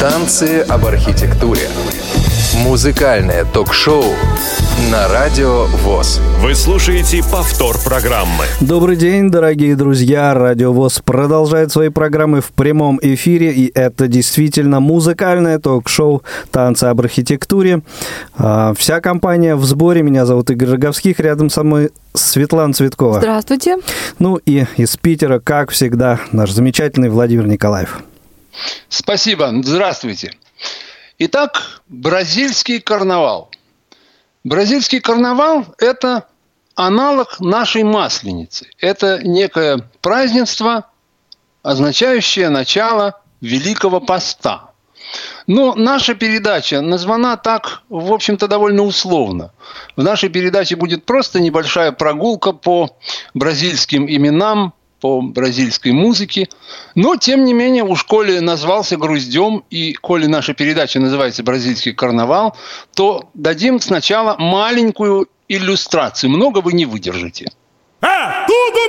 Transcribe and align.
Танцы 0.00 0.60
об 0.60 0.86
архитектуре. 0.86 1.62
Музыкальное 2.62 3.44
ток-шоу 3.44 4.04
на 4.92 5.08
Радио 5.08 5.64
ВОЗ. 5.64 6.20
Вы 6.40 6.54
слушаете 6.54 7.20
повтор 7.28 7.76
программы. 7.84 8.44
Добрый 8.60 8.94
день, 8.94 9.28
дорогие 9.28 9.74
друзья. 9.74 10.34
Радио 10.34 10.72
ВОЗ 10.72 11.00
продолжает 11.04 11.72
свои 11.72 11.88
программы 11.88 12.40
в 12.40 12.52
прямом 12.52 13.00
эфире, 13.02 13.52
и 13.52 13.72
это 13.74 14.06
действительно 14.06 14.78
музыкальное 14.78 15.58
ток-шоу 15.58 16.22
«Танцы 16.52 16.84
об 16.84 17.00
архитектуре». 17.00 17.82
А, 18.36 18.74
вся 18.78 19.00
компания 19.00 19.56
в 19.56 19.64
сборе. 19.64 20.02
Меня 20.02 20.26
зовут 20.26 20.48
Игорь 20.50 20.70
Роговских. 20.70 21.18
Рядом 21.18 21.50
со 21.50 21.64
мной 21.64 21.90
Светлана 22.14 22.72
Цветкова. 22.72 23.18
Здравствуйте. 23.18 23.78
Ну 24.20 24.36
и 24.36 24.64
из 24.76 24.96
Питера, 24.96 25.40
как 25.40 25.70
всегда, 25.70 26.20
наш 26.30 26.52
замечательный 26.52 27.08
Владимир 27.08 27.48
Николаев. 27.48 27.98
Спасибо. 28.88 29.52
Здравствуйте. 29.62 30.32
Итак, 31.18 31.82
бразильский 31.88 32.80
карнавал. 32.80 33.50
Бразильский 34.44 35.00
карнавал– 35.00 35.66
это 35.78 36.28
аналог 36.74 37.40
нашей 37.40 37.82
масленицы. 37.82 38.68
Это 38.78 39.18
некое 39.24 39.90
празднество, 40.00 40.90
означающее 41.62 42.48
начало 42.48 43.20
Великого 43.40 44.00
Поста. 44.00 44.70
Но 45.46 45.74
наша 45.74 46.14
передача 46.14 46.80
названа 46.80 47.36
так, 47.36 47.82
в 47.88 48.12
общем-то, 48.12 48.46
довольно 48.46 48.82
условно. 48.82 49.52
В 49.96 50.02
нашей 50.02 50.28
передаче 50.28 50.76
будет 50.76 51.04
просто 51.04 51.40
небольшая 51.40 51.92
прогулка 51.92 52.52
по 52.52 52.96
бразильским 53.34 54.06
именам, 54.06 54.74
по 55.00 55.20
бразильской 55.20 55.92
музыке. 55.92 56.48
Но, 56.94 57.16
тем 57.16 57.44
не 57.44 57.54
менее, 57.54 57.84
у 57.84 57.96
школе 57.96 58.40
назвался 58.40 58.96
груздем, 58.96 59.64
и 59.70 59.92
коли 59.94 60.26
наша 60.26 60.54
передача 60.54 61.00
называется 61.00 61.42
«Бразильский 61.42 61.92
карнавал», 61.92 62.56
то 62.94 63.30
дадим 63.34 63.80
сначала 63.80 64.36
маленькую 64.38 65.28
иллюстрацию. 65.48 66.30
Много 66.30 66.58
вы 66.58 66.72
не 66.72 66.86
выдержите. 66.86 67.50
É 68.00 68.46
tudo 68.46 68.86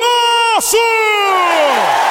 nosso! 0.55 2.08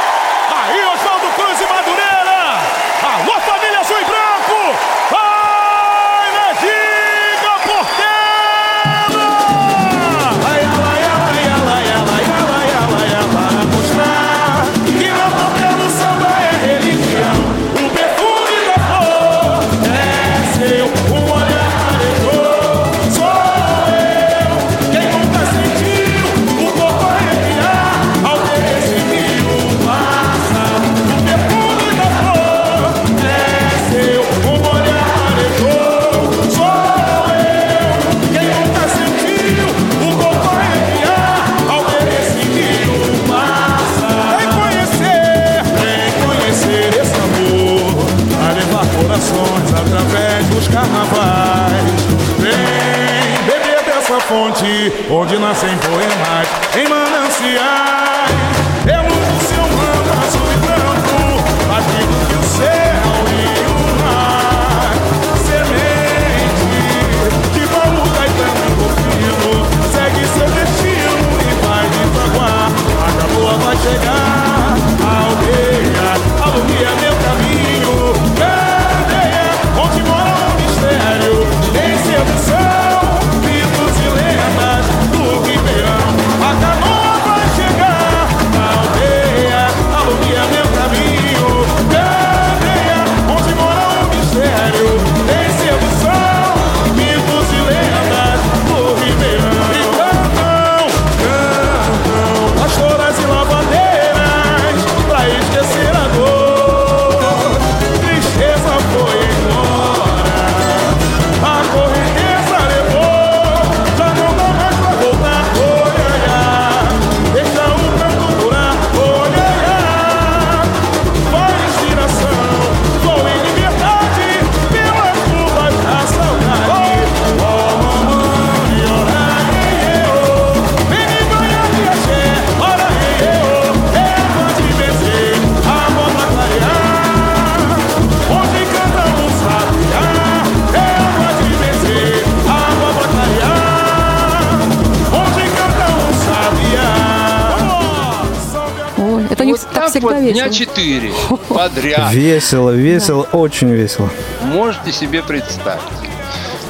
Вот 150.01 150.13
всегда 150.15 150.27
вот 150.27 150.33
дня 150.33 150.49
весело. 150.49 150.67
четыре 150.67 151.13
подряд. 151.49 152.13
Весело, 152.13 152.71
весело, 152.71 153.23
очень 153.33 153.71
весело. 153.71 154.11
Можете 154.43 154.93
себе 154.93 155.23
представить. 155.23 155.83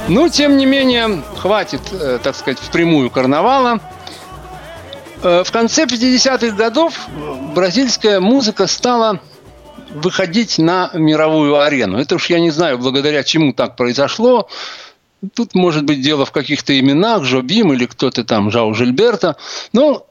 Ну, 0.09 0.28
тем 0.28 0.56
не 0.56 0.65
менее, 0.66 1.22
хватит, 1.37 1.81
э, 1.93 2.19
так 2.22 2.34
сказать, 2.34 2.59
впрямую 2.59 3.11
карнавала. 3.11 3.81
Э, 5.22 5.43
В 5.44 5.53
конце 5.53 5.84
50-х 5.84 6.56
годов 6.56 6.94
э, 7.09 7.34
бразильская 7.55 8.21
музыка 8.21 8.66
стала 8.66 9.21
выходить 9.91 10.59
на 10.59 10.91
мировую 10.95 11.60
арену. 11.60 11.99
Это 11.99 12.15
уж 12.15 12.27
я 12.31 12.41
не 12.41 12.50
знаю, 12.50 12.78
благодаря 12.78 13.22
чему 13.22 13.53
так 13.53 13.77
произошло. 13.77 14.49
Тут 15.34 15.55
может 15.55 15.84
быть 15.84 16.00
дело 16.00 16.25
в 16.25 16.31
каких-то 16.31 16.78
именах, 16.78 17.25
Жобим 17.25 17.72
или 17.72 17.87
кто-то 17.87 18.25
там, 18.25 18.50
Жау 18.50 18.72
Жильберта. 18.75 19.37
Но, 19.72 20.06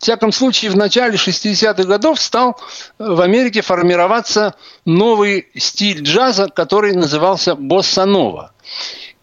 всяком 0.00 0.32
случае, 0.32 0.70
в 0.70 0.76
начале 0.76 1.14
60-х 1.14 1.84
годов 1.84 2.20
стал 2.20 2.58
э, 2.98 3.04
в 3.06 3.20
Америке 3.20 3.60
формироваться 3.60 4.54
новый 4.84 5.48
стиль 5.56 6.02
джаза, 6.02 6.48
который 6.48 6.94
назывался 6.94 7.54
босса-нова. 7.54 8.52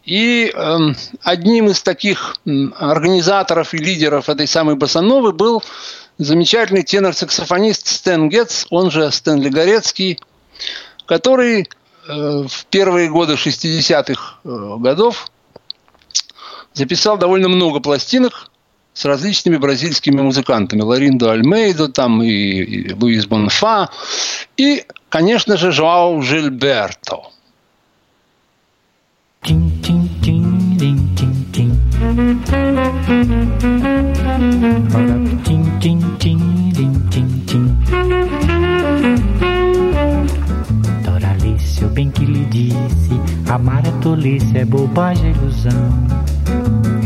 И 0.05 0.53
эм, 0.55 0.95
одним 1.21 1.67
из 1.67 1.81
таких 1.81 2.37
организаторов 2.45 3.73
и 3.73 3.77
лидеров 3.77 4.29
этой 4.29 4.47
самой 4.47 4.75
босановы 4.75 5.33
был 5.33 5.61
замечательный 6.17 6.83
тенор-саксофонист 6.83 7.87
Стэн 7.87 8.29
Гетц, 8.29 8.65
он 8.69 8.89
же 8.89 9.11
Стэнли 9.11 9.49
Горецкий, 9.49 10.19
который 11.05 11.67
э, 12.07 12.43
в 12.47 12.65
первые 12.69 13.09
годы 13.09 13.33
60-х 13.33 14.39
э, 14.43 14.75
годов 14.77 15.29
записал 16.73 17.17
довольно 17.17 17.49
много 17.49 17.79
пластинок 17.81 18.49
с 18.96 19.04
различными 19.04 19.56
бразильскими 19.56 20.20
музыкантами. 20.20 20.82
Лариндо 20.82 21.32
Альмейдо, 21.32 21.88
там 21.88 22.22
и, 22.22 22.30
и 22.30 22.92
Луис 22.94 23.26
Бонфа, 23.26 23.90
и, 24.56 24.84
конечно 25.08 25.56
же, 25.56 25.72
Жоау 25.72 26.22
Жильберто. 26.22 27.22
Doralicio 41.04 41.88
bem 41.88 42.10
que 42.10 42.24
lhe 42.24 42.44
disse: 42.46 43.20
amar 43.50 43.84
é 43.86 43.90
tolice, 44.02 44.56
é 44.56 44.64
bobagem, 44.64 45.30
é 45.30 45.30
ilusão. 45.32 47.05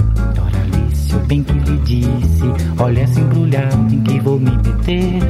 Bem 1.31 1.43
que 1.43 1.53
lhe 1.53 1.77
disse: 1.77 2.43
olha 2.77 3.03
essa 3.03 3.21
embrulhada 3.21 3.73
em 3.89 4.01
que 4.01 4.19
vou 4.19 4.37
me 4.37 4.51
meter. 4.51 5.21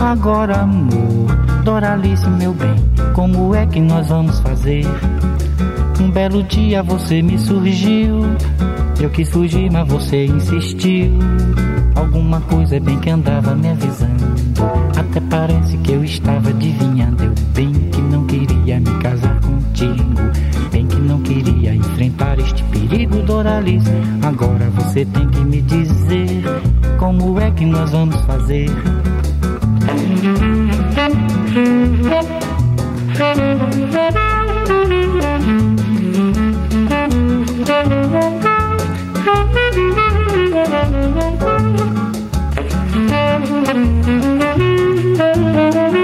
Agora, 0.00 0.62
amor, 0.62 1.28
Doralice, 1.64 2.28
meu 2.30 2.52
bem, 2.52 2.74
como 3.14 3.54
é 3.54 3.64
que 3.64 3.78
nós 3.78 4.08
vamos 4.08 4.40
fazer? 4.40 4.84
Um 6.00 6.10
belo 6.10 6.42
dia 6.42 6.82
você 6.82 7.22
me 7.22 7.38
surgiu. 7.38 8.22
Eu 9.00 9.10
quis 9.10 9.28
fugir, 9.28 9.70
mas 9.70 9.86
você 9.88 10.26
insistiu. 10.26 11.12
Alguma 11.94 12.40
coisa 12.42 12.80
bem 12.80 12.98
que 12.98 13.10
andava 13.10 13.54
me 13.54 13.68
avisando. 13.70 14.24
Até 14.96 15.20
parece 15.20 15.76
que 15.78 15.92
eu 15.92 16.04
estava 16.04 16.48
adivinhando. 16.50 17.24
Eu 17.24 17.34
bem 17.54 17.72
que 17.72 18.00
não 18.00 18.24
queria 18.26 18.80
me 18.80 18.98
casar 19.00 19.40
contigo. 19.40 20.14
Bem 20.70 20.86
que 20.86 20.96
não 20.96 21.20
queria 21.20 21.74
enfrentar 21.74 22.38
este 22.38 22.62
perigo, 22.64 23.22
Doralice. 23.22 23.90
Agora 24.22 24.70
você 24.70 25.04
tem 25.04 25.28
que 25.28 25.40
me 25.40 25.60
dizer 25.62 26.42
como 26.98 27.38
é 27.38 27.50
que 27.50 27.64
nós 27.64 27.90
vamos 27.90 28.16
fazer. 28.22 28.70
Thank 41.24 41.42
you. 45.94 46.03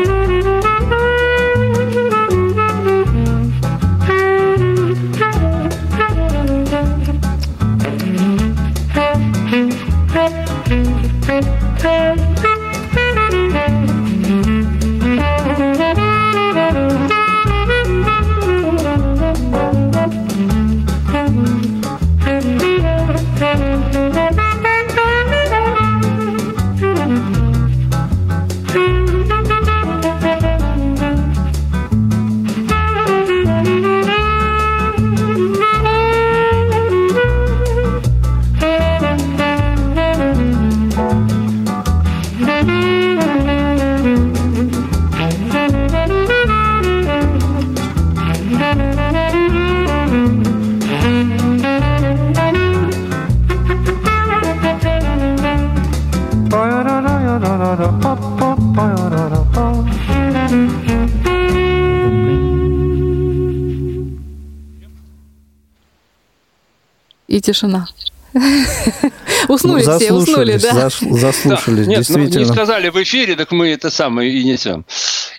И 67.40 67.42
тишина. 67.42 67.88
Уснули 69.48 69.81
все, 69.81 70.12
уснули, 70.12 70.58
да. 70.58 70.90
Заслушались, 70.90 71.87
да. 71.87 71.90
Нет, 71.90 71.98
действительно. 72.00 72.34
Ну, 72.34 72.38
не 72.40 72.52
сказали 72.52 72.90
в 72.90 73.02
эфире, 73.02 73.34
так 73.34 73.50
мы 73.50 73.70
это 73.70 73.90
самое 73.90 74.31
и 74.31 74.44
несем. 74.44 74.84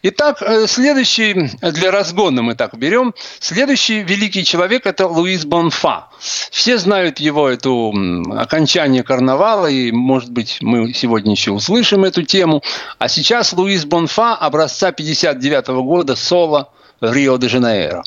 Итак, 0.02 0.42
э, 0.42 0.66
следующий, 0.66 1.52
для 1.62 1.92
разгона 1.92 2.42
мы 2.42 2.56
так 2.56 2.76
берем, 2.76 3.14
следующий 3.40 4.02
великий 4.02 4.44
человек– 4.44 4.86
это 4.88 5.06
Луис 5.06 5.46
Бонфа. 5.46 6.08
Все 6.50 6.80
знают 6.80 7.20
его, 7.20 7.48
эту 7.48 7.94
окончание 8.36 9.04
карнавала, 9.04 9.68
и, 9.68 9.92
может 9.92 10.32
быть, 10.32 10.58
мы 10.62 10.92
сегодня 10.94 11.34
еще 11.34 11.52
услышим 11.52 12.04
эту 12.04 12.24
тему. 12.24 12.64
А 12.98 13.08
сейчас 13.08 13.54
Луис 13.54 13.86
Бонфа 13.86 14.34
образца 14.34 14.92
59 14.92 15.68
года, 15.68 16.16
соло 16.16 16.70
Рио-де-Жанейро. 17.00 18.04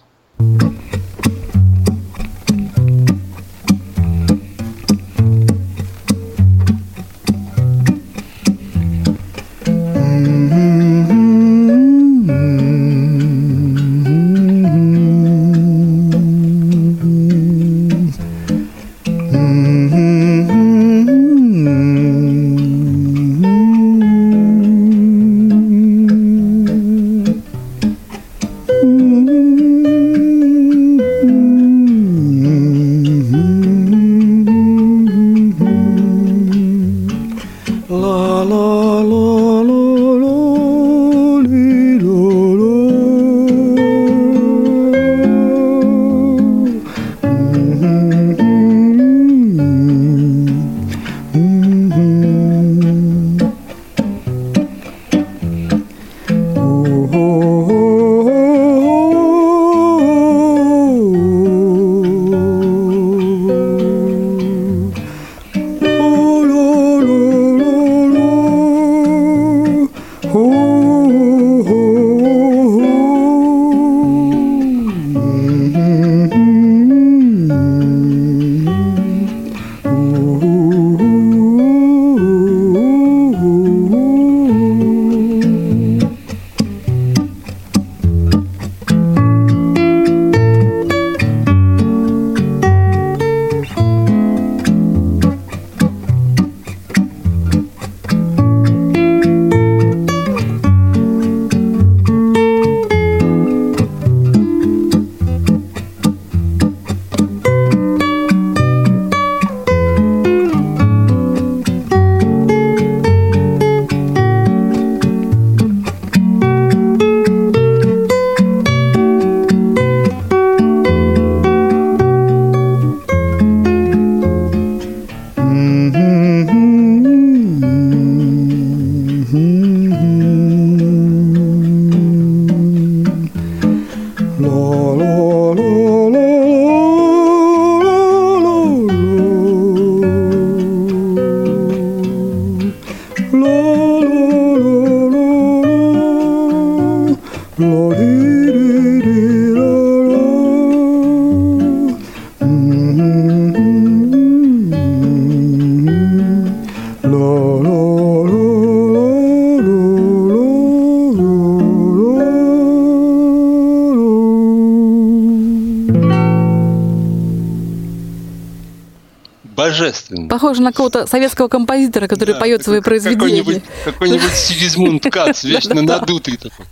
Божественно. 169.64 170.28
Похоже 170.28 170.62
на 170.62 170.72
какого-то 170.72 171.06
советского 171.06 171.48
композитора, 171.48 172.06
который 172.06 172.34
да, 172.34 172.40
поет 172.40 172.62
свои 172.62 172.80
произведения. 172.80 173.42
Какой-нибудь, 173.42 173.62
какой-нибудь 173.84 174.34
Сигизмунд 174.34 175.02
Кац, 175.10 175.44
вечно 175.44 175.82
надутый 175.82 176.36
такой. 176.36 176.66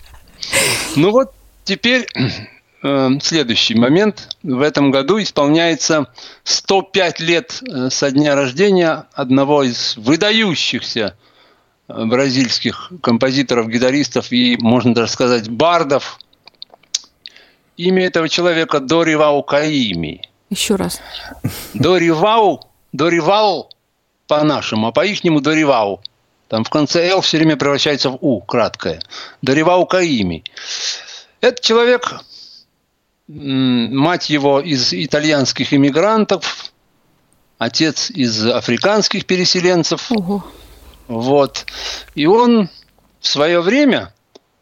Ну 0.96 1.10
вот 1.10 1.32
теперь 1.64 2.06
э, 2.82 3.10
следующий 3.22 3.74
момент. 3.74 4.36
В 4.42 4.60
этом 4.60 4.90
году 4.90 5.20
исполняется 5.22 6.08
105 6.44 7.20
лет 7.20 7.62
э, 7.66 7.88
со 7.90 8.10
дня 8.10 8.34
рождения 8.34 9.06
одного 9.14 9.62
из 9.62 9.96
выдающихся 9.96 11.16
э, 11.88 12.04
бразильских 12.04 12.92
композиторов, 13.02 13.68
гитаристов 13.68 14.32
и, 14.32 14.58
можно 14.60 14.94
даже 14.94 15.12
сказать, 15.12 15.48
бардов. 15.48 16.18
Имя 17.78 18.04
этого 18.04 18.28
человека 18.28 18.80
Доривау 18.80 19.42
Каими. 19.42 20.28
Еще 20.50 20.74
раз. 20.74 21.00
Доривау 21.72 22.71
Доривал 22.92 23.70
по-нашему, 24.26 24.88
а 24.88 24.92
по-ихнему 24.92 25.40
Доривау. 25.40 26.00
Там 26.48 26.64
в 26.64 26.70
конце 26.70 27.08
«л» 27.08 27.22
все 27.22 27.38
время 27.38 27.56
превращается 27.56 28.10
в 28.10 28.18
«у», 28.20 28.40
краткое. 28.40 29.00
Доривау 29.40 29.86
Каими. 29.86 30.44
Этот 31.40 31.62
человек, 31.62 32.20
мать 33.26 34.28
его 34.28 34.60
из 34.60 34.92
итальянских 34.92 35.72
иммигрантов, 35.72 36.72
отец 37.58 38.10
из 38.10 38.46
африканских 38.46 39.24
переселенцев. 39.24 40.12
Ого. 40.12 40.44
Вот. 41.08 41.64
И 42.14 42.26
он 42.26 42.68
в 43.20 43.26
свое 43.26 43.60
время, 43.60 44.12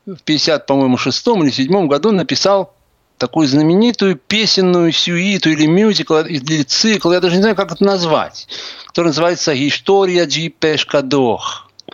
в 0.07 0.23
50, 0.23 0.67
по-моему, 0.67 0.97
шестом 0.97 1.43
или 1.43 1.51
седьмом 1.51 1.89
году 1.89 2.13
написал 2.13 2.75
такую 3.21 3.47
знаменитую 3.47 4.17
песенную 4.17 4.93
сюиту 4.93 5.51
или 5.51 5.67
мюзикл, 5.67 6.17
или 6.21 6.63
цикл, 6.63 7.13
я 7.13 7.21
даже 7.21 7.37
не 7.37 7.43
знаю, 7.43 7.55
как 7.55 7.71
это 7.71 7.85
назвать, 7.85 8.49
который 8.87 9.09
называется 9.09 9.53
«История 9.69 10.25
de 10.25 10.49
pescador» 10.49 11.39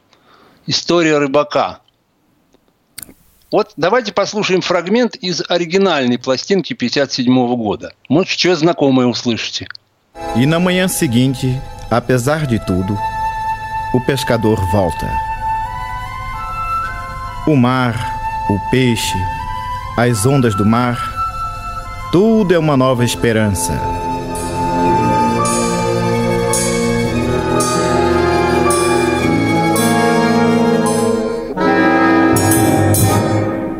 –«История 0.66 1.18
рыбака». 1.18 1.80
Вот 3.50 3.72
давайте 3.76 4.12
послушаем 4.12 4.60
фрагмент 4.60 5.16
из 5.16 5.42
оригинальной 5.48 6.18
пластинки 6.18 6.74
57 6.74 7.56
года. 7.56 7.92
Может, 8.08 8.38
что 8.38 8.54
знакомое 8.54 9.06
услышите. 9.06 9.66
E 10.36 10.46
na 10.46 10.60
manhã 10.60 10.88
seguinte, 10.88 11.60
apesar 11.90 12.46
de 12.46 12.58
tudo, 12.64 12.96
o 13.92 14.00
pescador 14.00 14.60
volta. 14.70 15.10
O 17.46 17.56
mar, 17.56 17.94
o 18.48 18.58
peixe, 18.70 19.18
as 19.96 20.24
ondas 20.24 20.54
do 20.54 20.64
mar 20.64 21.15
tudo 22.16 22.54
é 22.54 22.58
uma 22.58 22.78
nova 22.78 23.04
esperança. 23.04 23.78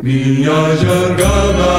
Minha 0.03 0.75
jangada 0.75 1.76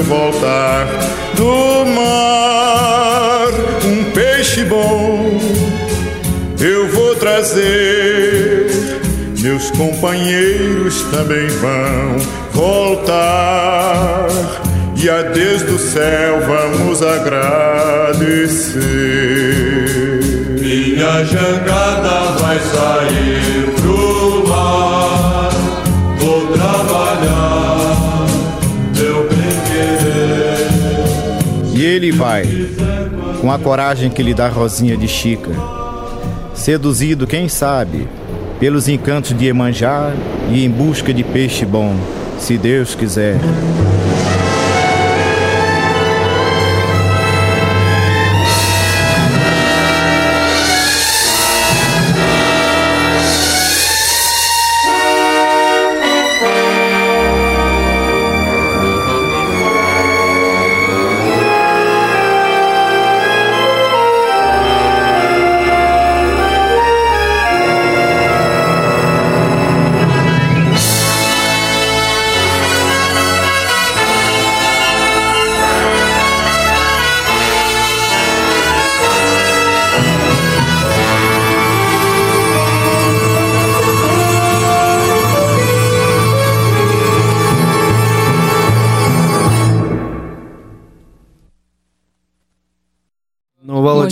quiser, 0.00 0.04
quando 0.04 0.04
eu 0.04 0.04
voltar 0.04 0.86
do 1.36 1.84
mar, 1.86 3.48
um 3.84 4.04
peixe 4.12 4.64
bom 4.64 5.38
eu 6.60 6.88
vou 6.88 7.14
trazer. 7.16 8.68
Meus 9.38 9.70
companheiros 9.70 11.02
também 11.04 11.46
vão 11.46 12.18
voltar 12.52 14.28
e 14.96 15.08
a 15.08 15.22
Deus 15.22 15.62
do 15.62 15.78
céu 15.78 16.40
vamos 16.40 17.02
agradecer. 17.02 18.80
Minha 20.60 21.24
jangada 21.24 22.32
vai 22.38 22.58
sair 22.58 23.59
ele 32.00 32.10
vai, 32.10 32.44
com 33.42 33.52
a 33.52 33.58
coragem 33.58 34.08
que 34.08 34.22
lhe 34.22 34.32
dá 34.32 34.48
Rosinha 34.48 34.96
de 34.96 35.06
Chica, 35.06 35.50
seduzido, 36.54 37.26
quem 37.26 37.46
sabe, 37.46 38.08
pelos 38.58 38.88
encantos 38.88 39.36
de 39.36 39.46
Emanjá 39.46 40.14
e 40.50 40.64
em 40.64 40.70
busca 40.70 41.12
de 41.12 41.22
peixe 41.22 41.66
bom, 41.66 41.94
se 42.38 42.56
Deus 42.56 42.94
quiser. 42.94 43.36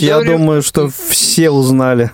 Я 0.01 0.21
думаю, 0.21 0.61
что 0.61 0.89
все 0.89 1.49
узнали. 1.49 2.11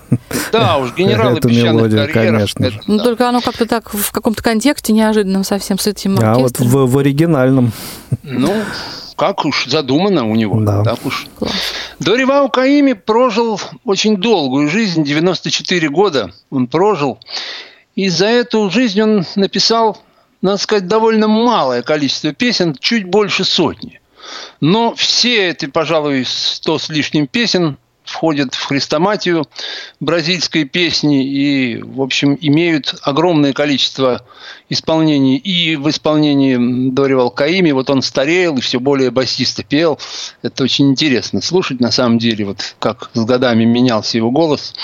Да, 0.52 0.78
уж 0.78 0.94
генералы 0.96 1.38
эту 1.38 1.48
мелодию, 1.48 2.08
конечно. 2.12 2.70
же. 2.70 2.80
Ну, 2.86 2.98
только 2.98 3.28
оно 3.28 3.40
как-то 3.40 3.66
так 3.66 3.92
в 3.92 4.12
каком-то 4.12 4.42
контексте 4.42 4.92
неожиданном 4.92 5.44
совсем 5.44 5.78
с 5.78 5.86
этим 5.86 6.18
оркестром. 6.18 6.34
А 6.34 6.38
вот 6.38 6.58
в, 6.60 6.92
в 6.92 6.98
оригинальном. 6.98 7.72
Ну, 8.22 8.54
как 9.16 9.44
уж 9.46 9.66
задумано 9.66 10.28
у 10.28 10.34
него. 10.34 10.60
Да. 10.60 10.82
Так 10.84 11.04
уж. 11.04 11.26
Доривау 11.98 12.48
Каими 12.50 12.92
прожил 12.92 13.60
очень 13.84 14.18
долгую 14.18 14.68
жизнь, 14.68 15.02
94 15.04 15.88
года 15.88 16.32
он 16.50 16.66
прожил. 16.66 17.18
И 17.94 18.10
за 18.10 18.26
эту 18.26 18.68
жизнь 18.70 19.00
он 19.00 19.24
написал, 19.36 19.98
надо 20.42 20.58
сказать, 20.58 20.86
довольно 20.86 21.28
малое 21.28 21.82
количество 21.82 22.32
песен, 22.32 22.76
чуть 22.78 23.06
больше 23.06 23.44
сотни. 23.44 24.00
Но 24.60 24.94
все 24.94 25.50
эти, 25.50 25.66
пожалуй, 25.66 26.24
сто 26.24 26.78
с 26.78 26.88
лишним 26.88 27.26
песен 27.26 27.78
входят 28.06 28.54
в 28.54 28.64
хрестоматию 28.64 29.46
бразильской 30.00 30.64
песни 30.64 31.26
и, 31.26 31.82
в 31.82 32.00
общем, 32.00 32.38
имеют 32.40 32.94
огромное 33.02 33.52
количество 33.52 34.22
исполнений. 34.68 35.36
И 35.36 35.76
в 35.76 35.90
исполнении 35.90 36.90
Доривал 36.90 37.30
Каими, 37.30 37.72
вот 37.72 37.90
он 37.90 38.02
старел 38.02 38.56
и 38.56 38.60
все 38.60 38.78
более 38.78 39.10
басисто 39.10 39.64
пел. 39.64 39.98
Это 40.42 40.62
очень 40.62 40.90
интересно 40.90 41.42
слушать, 41.42 41.80
на 41.80 41.90
самом 41.90 42.18
деле, 42.18 42.46
вот 42.46 42.76
как 42.78 43.10
с 43.12 43.24
годами 43.24 43.64
менялся 43.64 44.16
его 44.16 44.30
голос. 44.30 44.74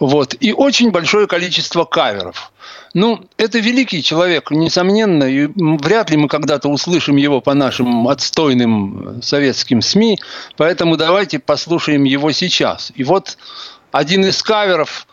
Вот. 0.00 0.34
И 0.40 0.52
очень 0.52 0.90
большое 0.90 1.26
количество 1.26 1.84
каверов. 1.84 2.52
Ну, 2.98 3.20
это 3.36 3.60
великий 3.60 4.02
человек, 4.02 4.50
несомненно, 4.50 5.22
и 5.22 5.46
вряд 5.54 6.10
ли 6.10 6.16
мы 6.16 6.26
когда-то 6.26 6.68
услышим 6.68 7.14
его 7.14 7.40
по 7.40 7.54
нашим 7.54 8.08
отстойным 8.08 9.22
советским 9.22 9.82
СМИ, 9.82 10.18
поэтому 10.56 10.96
давайте 10.96 11.38
послушаем 11.38 12.02
его 12.02 12.32
сейчас. 12.32 12.90
И 12.96 13.04
вот 13.04 13.38
один 13.92 14.24
из 14.24 14.42
каверов, 14.42 15.06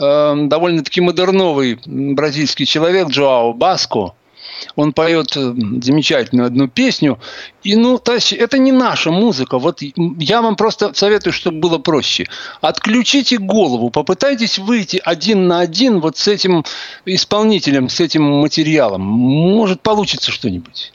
э, 0.00 0.34
довольно-таки 0.46 1.00
модерновый 1.00 1.78
бразильский 1.86 2.66
человек 2.66 3.10
Джоао 3.10 3.52
Баско– 3.52 4.14
он 4.76 4.92
поет 4.92 5.36
э, 5.36 5.54
замечательную 5.82 6.46
одну 6.46 6.68
песню. 6.68 7.18
И, 7.62 7.76
ну, 7.76 7.98
то 7.98 8.14
есть, 8.14 8.32
это 8.32 8.58
не 8.58 8.72
наша 8.72 9.10
музыка. 9.10 9.58
Вот 9.58 9.80
я 9.82 10.42
вам 10.42 10.56
просто 10.56 10.94
советую, 10.94 11.32
чтобы 11.32 11.58
было 11.58 11.78
проще. 11.78 12.26
Отключите 12.60 13.38
голову, 13.38 13.90
попытайтесь 13.90 14.58
выйти 14.58 15.00
один 15.04 15.48
на 15.48 15.60
один 15.60 16.00
вот 16.00 16.16
с 16.16 16.28
этим 16.28 16.64
исполнителем, 17.04 17.88
с 17.88 18.00
этим 18.00 18.22
материалом. 18.22 19.02
Может, 19.02 19.80
получится 19.82 20.30
что-нибудь. 20.30 20.92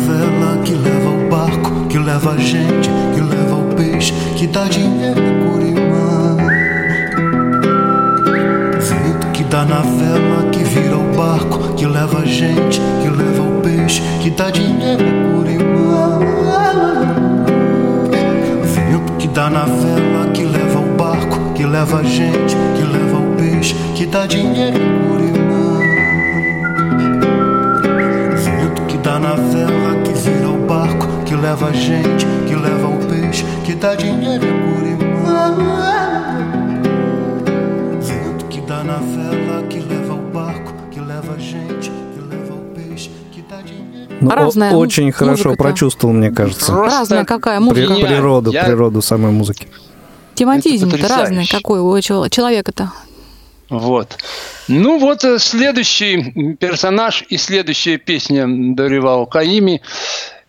vela 0.00 0.62
que 0.64 0.72
leva 0.72 1.10
o 1.10 1.28
barco, 1.28 1.86
que 1.88 1.98
leva 1.98 2.32
a 2.32 2.38
gente, 2.38 2.90
que 3.14 3.20
leva 3.20 3.56
o 3.56 3.74
peixe, 3.74 4.12
que 4.36 4.46
dá 4.46 4.64
dinheiro 4.64 5.20
por 5.42 5.52
curimã. 5.52 6.36
Vento 8.78 9.26
que 9.32 9.44
dá 9.44 9.64
na 9.64 9.80
vela, 9.80 10.50
que 10.50 10.64
vira 10.64 10.96
o 10.96 11.14
barco, 11.14 11.74
que 11.74 11.86
leva 11.86 12.20
a 12.20 12.24
gente, 12.24 12.80
que 13.02 13.08
leva 13.08 13.42
o 13.42 13.60
peixe, 13.60 14.02
que 14.22 14.30
dá 14.30 14.50
dinheiro 14.50 15.04
por 15.04 15.44
curimã. 15.44 16.20
Vento 18.74 19.12
que 19.18 19.28
dá 19.28 19.50
na 19.50 19.64
vela, 19.64 20.30
que 20.32 20.44
leva 20.44 20.78
o 20.78 20.96
barco, 20.96 21.52
que 21.54 21.64
leva 21.64 21.98
a 21.98 22.02
gente, 22.02 22.56
que 22.76 22.82
leva 22.82 23.18
o 23.18 23.36
peixe, 23.36 23.74
que 23.94 24.06
dá 24.06 24.26
dinheiro 24.26 24.78
por 24.78 25.20
Vento 28.42 28.82
que 28.86 28.96
dá 28.98 29.18
na 29.18 29.34
vela 29.34 29.79
Ну, 44.20 44.30
о- 44.30 44.34
Разная 44.34 44.70
му- 44.72 44.78
очень 44.78 45.10
хорошо 45.12 45.48
музыка-то. 45.48 45.56
прочувствовал, 45.62 46.14
мне 46.14 46.30
кажется, 46.30 46.72
Разная 46.74 47.24
какая 47.24 47.58
при- 47.58 47.64
музыка. 47.64 47.80
Гениально. 47.94 48.06
природу, 48.08 48.50
Я- 48.52 48.64
природу 48.64 49.02
самой 49.02 49.32
музыки. 49.32 49.66
Тематизм-то 50.34 51.08
разный 51.08 51.46
какой 51.46 51.80
у 51.80 52.00
чел- 52.00 52.28
человека-то. 52.28 52.92
Вот. 53.70 54.18
Ну 54.68 54.98
вот 54.98 55.24
э, 55.24 55.38
следующий 55.38 56.56
персонаж 56.60 57.24
и 57.28 57.36
следующая 57.38 57.98
песня 57.98 58.44
Доривао 58.48 59.26
Каими– 59.26 59.80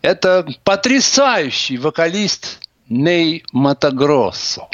это 0.01 0.47
потрясающий 0.63 1.77
вокалист 1.77 2.59
Ней 2.89 3.43
Матагроссо. 3.51 4.69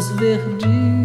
folhas 0.00 0.10
verdes. 0.18 0.99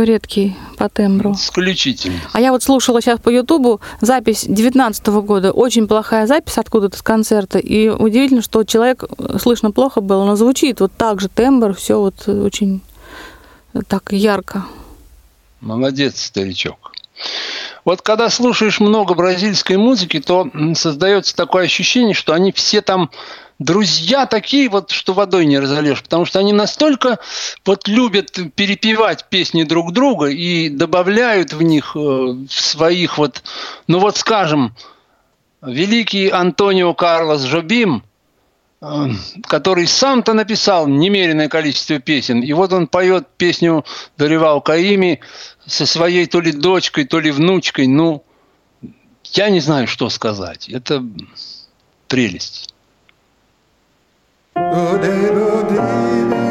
Какой 0.00 0.14
редкий 0.14 0.56
по 0.78 0.88
тембру. 0.88 1.32
Исключительно. 1.32 2.18
А 2.32 2.40
я 2.40 2.52
вот 2.52 2.62
слушала 2.62 3.02
сейчас 3.02 3.20
по 3.20 3.28
Ютубу 3.28 3.82
запись 4.00 4.46
19 4.48 5.06
года. 5.08 5.52
Очень 5.52 5.86
плохая 5.86 6.26
запись 6.26 6.56
откуда-то 6.56 6.96
с 6.96 7.02
концерта. 7.02 7.58
И 7.58 7.90
удивительно, 7.90 8.40
что 8.40 8.64
человек 8.64 9.04
э, 9.04 9.36
слышно 9.38 9.72
плохо 9.72 10.00
было, 10.00 10.24
но 10.24 10.36
звучит 10.36 10.80
вот 10.80 10.90
так 10.96 11.20
же 11.20 11.28
тембр, 11.28 11.74
все 11.74 12.00
вот 12.00 12.26
очень 12.26 12.80
так 13.88 14.10
ярко. 14.12 14.64
Молодец, 15.60 16.18
старичок. 16.18 16.92
Вот 17.84 18.00
когда 18.00 18.30
слушаешь 18.30 18.80
много 18.80 19.12
бразильской 19.12 19.76
музыки, 19.76 20.18
то 20.18 20.50
создается 20.76 21.36
такое 21.36 21.64
ощущение, 21.64 22.14
что 22.14 22.32
они 22.32 22.52
все 22.52 22.80
там 22.80 23.10
друзья 23.60 24.26
такие 24.26 24.68
вот, 24.68 24.90
что 24.90 25.12
водой 25.12 25.46
не 25.46 25.60
разольешь, 25.60 26.02
потому 26.02 26.24
что 26.24 26.40
они 26.40 26.52
настолько 26.52 27.20
вот 27.64 27.86
любят 27.86 28.36
перепевать 28.56 29.26
песни 29.28 29.62
друг 29.62 29.92
друга 29.92 30.26
и 30.26 30.68
добавляют 30.68 31.52
в 31.52 31.62
них 31.62 31.94
э, 31.94 32.36
своих 32.48 33.18
вот, 33.18 33.44
ну 33.86 34.00
вот 34.00 34.16
скажем, 34.16 34.74
великий 35.62 36.30
Антонио 36.30 36.94
Карлос 36.94 37.42
Жобим, 37.42 38.02
э, 38.80 39.10
который 39.46 39.86
сам-то 39.86 40.32
написал 40.32 40.88
немеренное 40.88 41.48
количество 41.48 42.00
песен. 42.00 42.40
И 42.40 42.52
вот 42.54 42.72
он 42.72 42.88
поет 42.88 43.28
песню 43.36 43.84
Доривал 44.16 44.62
Каими 44.62 45.20
со 45.66 45.84
своей 45.84 46.26
то 46.26 46.40
ли 46.40 46.52
дочкой, 46.52 47.04
то 47.04 47.20
ли 47.20 47.30
внучкой. 47.30 47.88
Ну, 47.88 48.24
я 49.34 49.50
не 49.50 49.60
знаю, 49.60 49.86
что 49.86 50.08
сказать. 50.08 50.70
Это 50.70 51.04
прелесть. 52.08 52.74
Oh, 54.56 54.94
öde, 54.94 55.30
öde. 55.30 56.49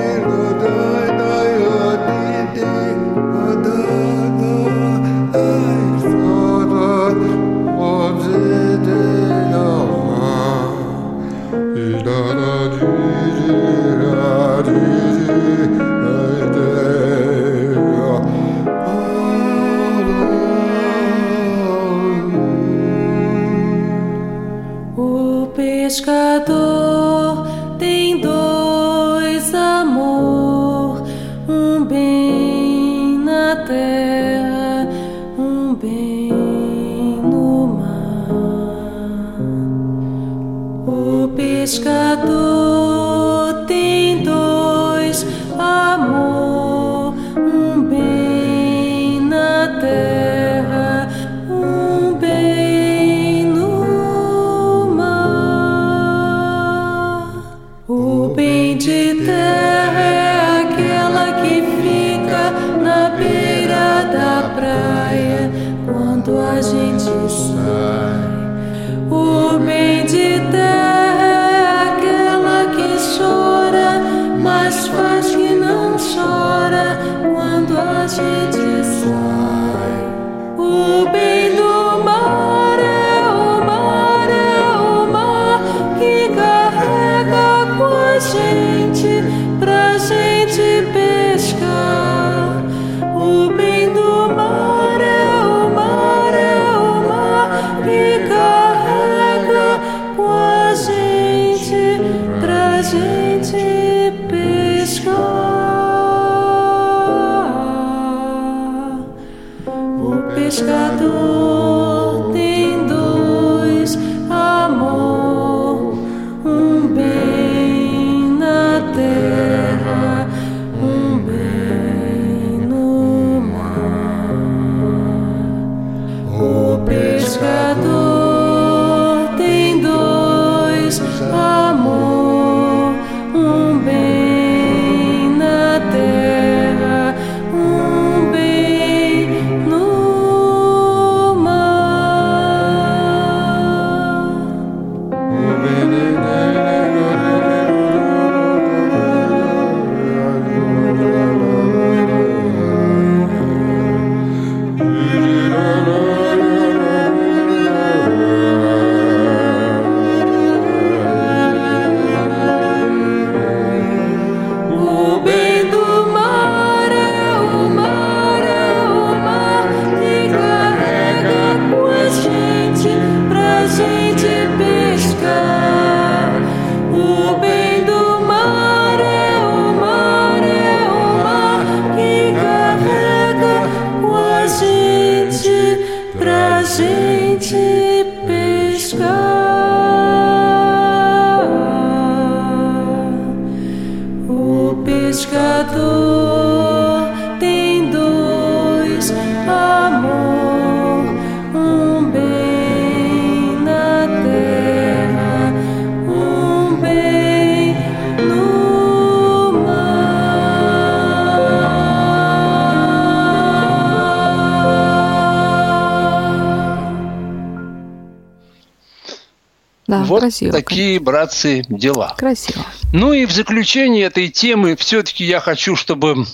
Вот 220.10 220.22
красиво. 220.22 220.52
такие, 220.52 221.00
братцы, 221.00 221.64
дела. 221.70 222.16
Красиво. 222.18 222.66
Ну 222.92 223.14
и 223.14 223.26
в 223.26 223.32
заключение 223.32 224.06
этой 224.06 224.30
темы 224.30 224.76
все-таки 224.76 225.24
я 225.24 225.40
хочу, 225.40 225.76
чтобы 225.76 226.26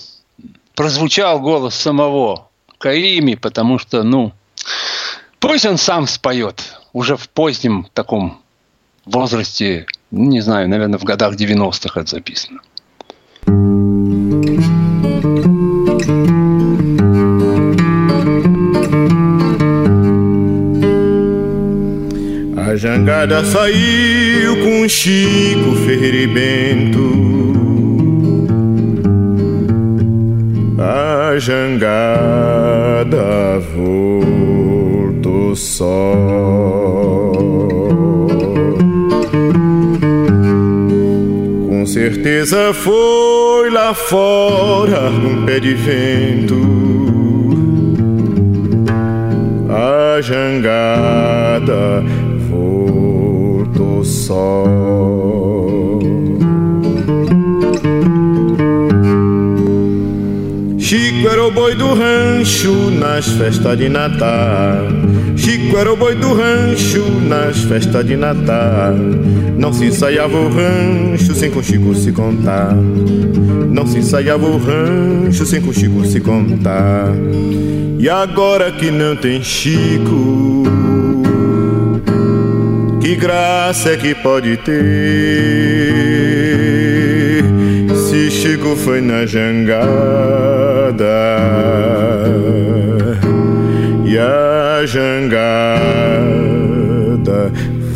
прозвучал 0.74 1.40
голос 1.40 1.74
самого 1.74 2.48
Каими, 2.78 3.34
потому 3.34 3.78
что, 3.78 4.02
ну, 4.02 4.32
пусть 5.38 5.66
он 5.66 5.78
сам 5.78 6.06
споет 6.06 6.62
уже 6.92 7.16
в 7.16 7.28
позднем 7.28 7.86
таком 7.94 8.40
возрасте, 9.04 9.86
не 10.10 10.40
знаю, 10.40 10.68
наверное, 10.68 10.98
в 10.98 11.04
годах 11.04 11.34
90-х 11.34 12.00
это 12.00 12.10
записано. 12.10 12.60
A 22.76 22.78
jangada 22.78 23.42
saiu 23.42 24.54
com 24.62 24.86
Chico 24.86 25.74
Ferreira 25.86 26.16
e 26.18 26.26
Bento. 26.26 27.00
A 30.78 31.38
jangada 31.38 33.16
voltou 33.74 35.56
só. 35.56 36.12
certeza 41.86 42.74
foi 42.74 43.70
lá 43.70 43.94
fora 43.94 45.08
um 45.08 45.46
pé 45.46 45.60
de 45.60 45.72
vento. 45.72 46.60
A 49.70 50.20
jangada 50.20 52.04
só. 54.26 54.64
Chico 60.78 61.28
era 61.28 61.44
o 61.44 61.50
boi 61.52 61.74
do 61.76 61.94
rancho 61.94 62.72
nas 62.90 63.26
festas 63.28 63.78
de 63.78 63.88
Natal. 63.88 64.86
Chico 65.36 65.76
era 65.76 65.92
o 65.92 65.96
boi 65.96 66.16
do 66.16 66.34
rancho 66.34 67.04
nas 67.28 67.58
festas 67.58 68.04
de 68.04 68.16
Natal. 68.16 68.94
Não 69.56 69.72
se 69.72 69.86
ensaiava 69.86 70.36
o 70.36 70.48
rancho 70.48 71.34
sem 71.34 71.50
com 71.50 71.62
Chico 71.62 71.94
se 71.94 72.10
contar. 72.10 72.74
Não 73.70 73.86
se 73.86 73.98
ensaiava 73.98 74.46
o 74.46 74.58
rancho 74.58 75.46
sem 75.46 75.60
com 75.60 75.72
Chico 75.72 76.04
se 76.04 76.20
contar. 76.20 77.12
E 77.98 78.08
agora 78.08 78.70
que 78.72 78.90
não 78.90 79.16
tem 79.16 79.42
Chico, 79.42 80.55
que 83.06 83.14
graça 83.14 83.90
é 83.90 83.96
que 83.96 84.16
pode 84.16 84.56
ter? 84.56 84.74
Se 87.94 88.32
Chico 88.32 88.74
foi 88.74 89.00
na 89.00 89.24
jangada 89.24 91.04
e 94.04 94.18
a 94.18 94.84
jangada 94.84 95.46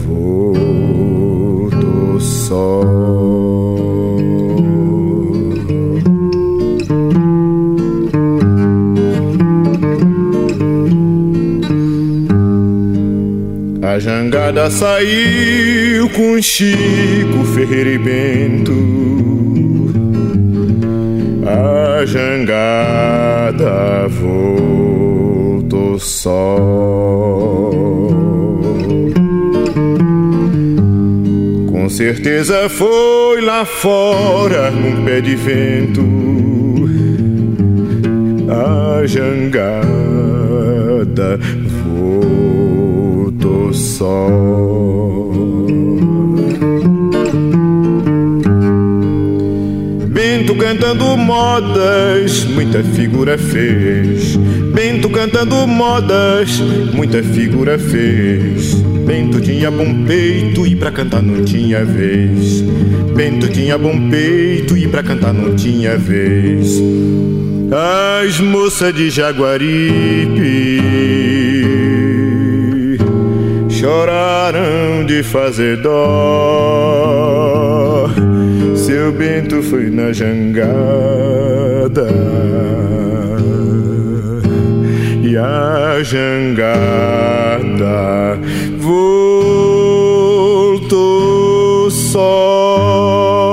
voltou 0.07 2.21
só. 2.21 2.80
A 13.91 13.99
jangada 13.99 14.71
saiu 14.71 16.09
com 16.11 16.41
Chico 16.41 17.45
Ferreira 17.53 17.91
e 17.91 17.99
Bento. 17.99 18.73
A 21.45 22.07
jangada 22.07 24.07
voltou 24.07 25.99
só. 25.99 26.57
Com 31.73 31.89
certeza 31.89 32.69
foi 32.69 33.41
lá 33.41 33.65
fora 33.65 34.71
um 34.71 35.05
pé 35.05 35.21
de 35.21 35.35
vento. 35.35 36.05
A 38.49 39.05
jangada 39.05 39.81
voltou 41.83 42.40
só. 43.81 44.29
Bento 50.09 50.55
cantando 50.57 51.17
modas, 51.17 52.45
muita 52.45 52.83
figura 52.85 53.39
fez. 53.39 54.37
Bento 54.75 55.09
cantando 55.09 55.67
modas, 55.67 56.61
muita 56.93 57.23
figura 57.23 57.79
fez. 57.79 58.75
Bento 59.07 59.41
tinha 59.41 59.71
bom 59.71 60.05
peito 60.05 60.67
e 60.67 60.77
pra 60.77 60.93
cantar 60.93 61.23
não 61.23 61.43
tinha 61.45 61.85
vez. 61.85 62.61
Bento 63.17 63.49
tinha 63.49 63.79
bom 63.79 64.11
peito 64.11 64.77
e 64.77 64.87
pra 64.87 65.03
cantar 65.03 65.33
não 65.33 65.57
tinha 65.57 65.97
vez. 65.97 66.81
As 68.27 68.39
moças 68.41 68.95
de 68.95 69.09
Jaguaripe 69.11 70.71
choraram 73.81 75.07
de 75.07 75.23
fazer 75.23 75.79
dó. 75.79 76.11
Seu 78.77 79.11
Bento 79.11 79.63
foi 79.63 79.89
na 79.89 80.13
jangada 80.13 82.07
e 85.23 85.35
a 85.35 86.03
jangada 86.03 87.59
voltou 88.79 89.41
só. 91.91 93.50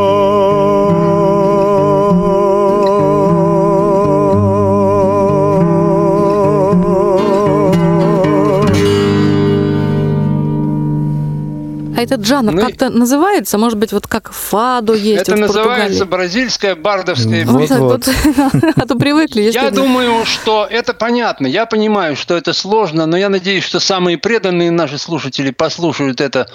А 11.98 12.02
этот 12.04 12.24
жанр 12.26 12.52
Ну 12.54 12.62
как-то 12.62 12.90
называется? 12.90 13.58
Может 13.58 13.80
быть, 13.80 13.92
вот 13.92 14.06
как 14.06 14.32
фадо 14.32 14.94
есть 14.94 15.24
Это 15.24 15.32
вот 15.32 15.40
называется 15.40 16.06
бразильская 16.06 16.76
бардовская 16.76 17.44
Вот, 17.46 17.62
песня. 17.62 17.80
вот. 17.80 18.08
А 18.76 18.86
то 18.86 18.96
привыкли. 18.96 19.42
Я 19.42 19.72
думаю, 19.72 20.24
что 20.26 20.68
это 20.70 20.94
понятно. 20.94 21.48
Я 21.48 21.66
понимаю, 21.66 22.16
что 22.16 22.38
это 22.38 22.54
сложно, 22.54 23.08
но 23.08 23.18
я 23.18 23.30
надеюсь, 23.30 23.64
что 23.64 23.80
самые 23.80 24.20
преданные 24.20 24.70
наши 24.70 25.00
слушатели 25.00 25.50
послушают 25.50 26.22
это 26.22 26.48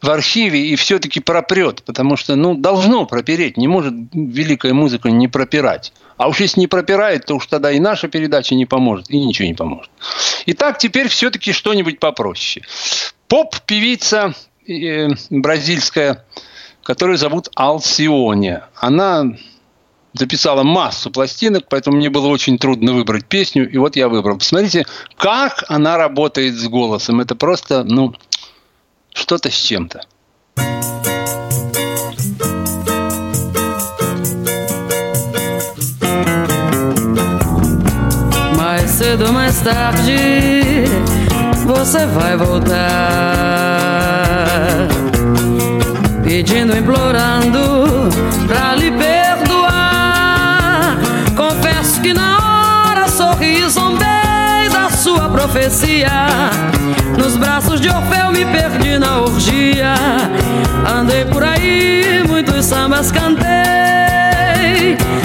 в 0.00 0.08
архиве 0.08 0.66
и 0.66 0.76
все-таки 0.76 1.20
пропрет, 1.20 1.82
потому 1.82 2.16
что, 2.16 2.34
ну, 2.34 2.54
должно 2.54 3.04
пропереть. 3.04 3.58
Не 3.58 3.68
может 3.68 3.92
великая 4.14 4.72
музыка 4.72 5.10
не 5.10 5.28
пропирать. 5.28 5.92
А 6.16 6.28
уж 6.28 6.40
если 6.40 6.60
не 6.60 6.68
пропирает, 6.68 7.26
то 7.26 7.34
уж 7.34 7.46
тогда 7.46 7.70
и 7.70 7.78
наша 7.80 8.08
передача 8.08 8.54
не 8.54 8.64
поможет, 8.64 9.10
и 9.10 9.18
ничего 9.18 9.46
не 9.46 9.54
поможет. 9.54 9.90
Итак, 10.46 10.78
теперь 10.78 11.08
все-таки 11.08 11.52
что-нибудь 11.52 12.00
попроще. 12.00 12.64
Поп-певица 13.28 14.34
бразильская, 15.30 16.24
которую 16.82 17.18
зовут 17.18 17.48
Алсионе. 17.54 18.64
Она 18.76 19.36
записала 20.12 20.62
массу 20.62 21.10
пластинок, 21.10 21.64
поэтому 21.68 21.96
мне 21.96 22.10
было 22.10 22.28
очень 22.28 22.58
трудно 22.58 22.92
выбрать 22.92 23.26
песню, 23.26 23.70
и 23.70 23.76
вот 23.78 23.96
я 23.96 24.08
выбрал. 24.08 24.38
Посмотрите, 24.38 24.86
как 25.16 25.64
она 25.68 25.96
работает 25.96 26.54
с 26.54 26.66
голосом. 26.68 27.20
Это 27.20 27.34
просто, 27.34 27.84
ну, 27.84 28.14
что-то 29.12 29.50
с 29.50 29.54
чем-то. 29.54 30.02
Mais 38.56 38.90
cedo 38.90 39.32
mais 39.32 39.56
tarde 39.58 40.86
você 41.64 42.06
vai 42.06 42.36
voltar. 42.36 43.45
Pedindo, 46.36 46.76
implorando 46.76 48.10
pra 48.46 48.74
lhe 48.74 48.90
perdoar. 48.90 50.98
Confesso 51.34 51.98
que 52.02 52.12
na 52.12 52.36
hora 52.36 53.08
sorri 53.08 53.62
e 53.62 53.68
zombei 53.70 54.68
da 54.70 54.90
sua 54.90 55.30
profecia. 55.30 56.26
Nos 57.16 57.38
braços 57.38 57.80
de 57.80 57.88
Orfeu 57.88 58.32
me 58.32 58.44
perdi 58.44 58.98
na 58.98 59.22
orgia. 59.22 59.94
Andei 60.86 61.24
por 61.24 61.42
aí, 61.42 62.22
muitos 62.28 62.66
sambas 62.66 63.10
cantei. 63.10 63.48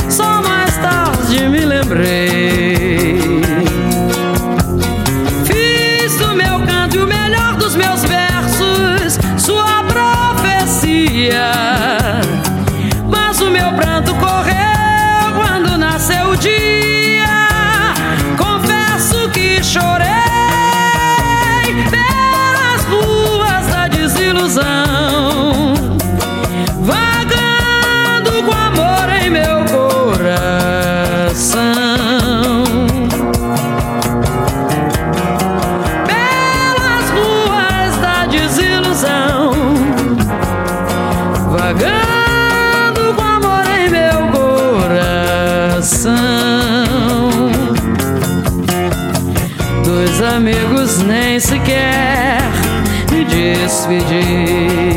Só 0.08 0.42
mais 0.42 0.78
tarde 0.78 1.50
me 1.50 1.66
lembrei. 1.66 3.31
Profecia. 11.22 11.52
Mas 13.08 13.40
o 13.42 13.52
meu 13.52 13.72
pranto 13.74 14.14
correu 14.16 15.34
quando 15.36 15.78
nasceu 15.78 16.30
o 16.30 16.38
dia. 16.38 17.26
Confesso 18.38 19.30
que 19.30 19.64
chorei 19.64 20.21
sequer 51.52 52.40
me 53.12 53.26
despedi. 53.26 54.91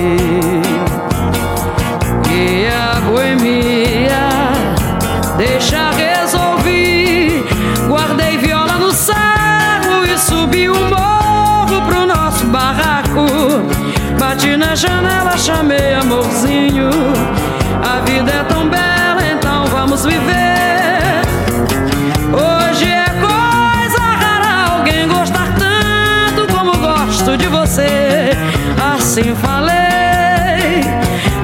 Assim 29.16 29.32
falei, 29.36 30.82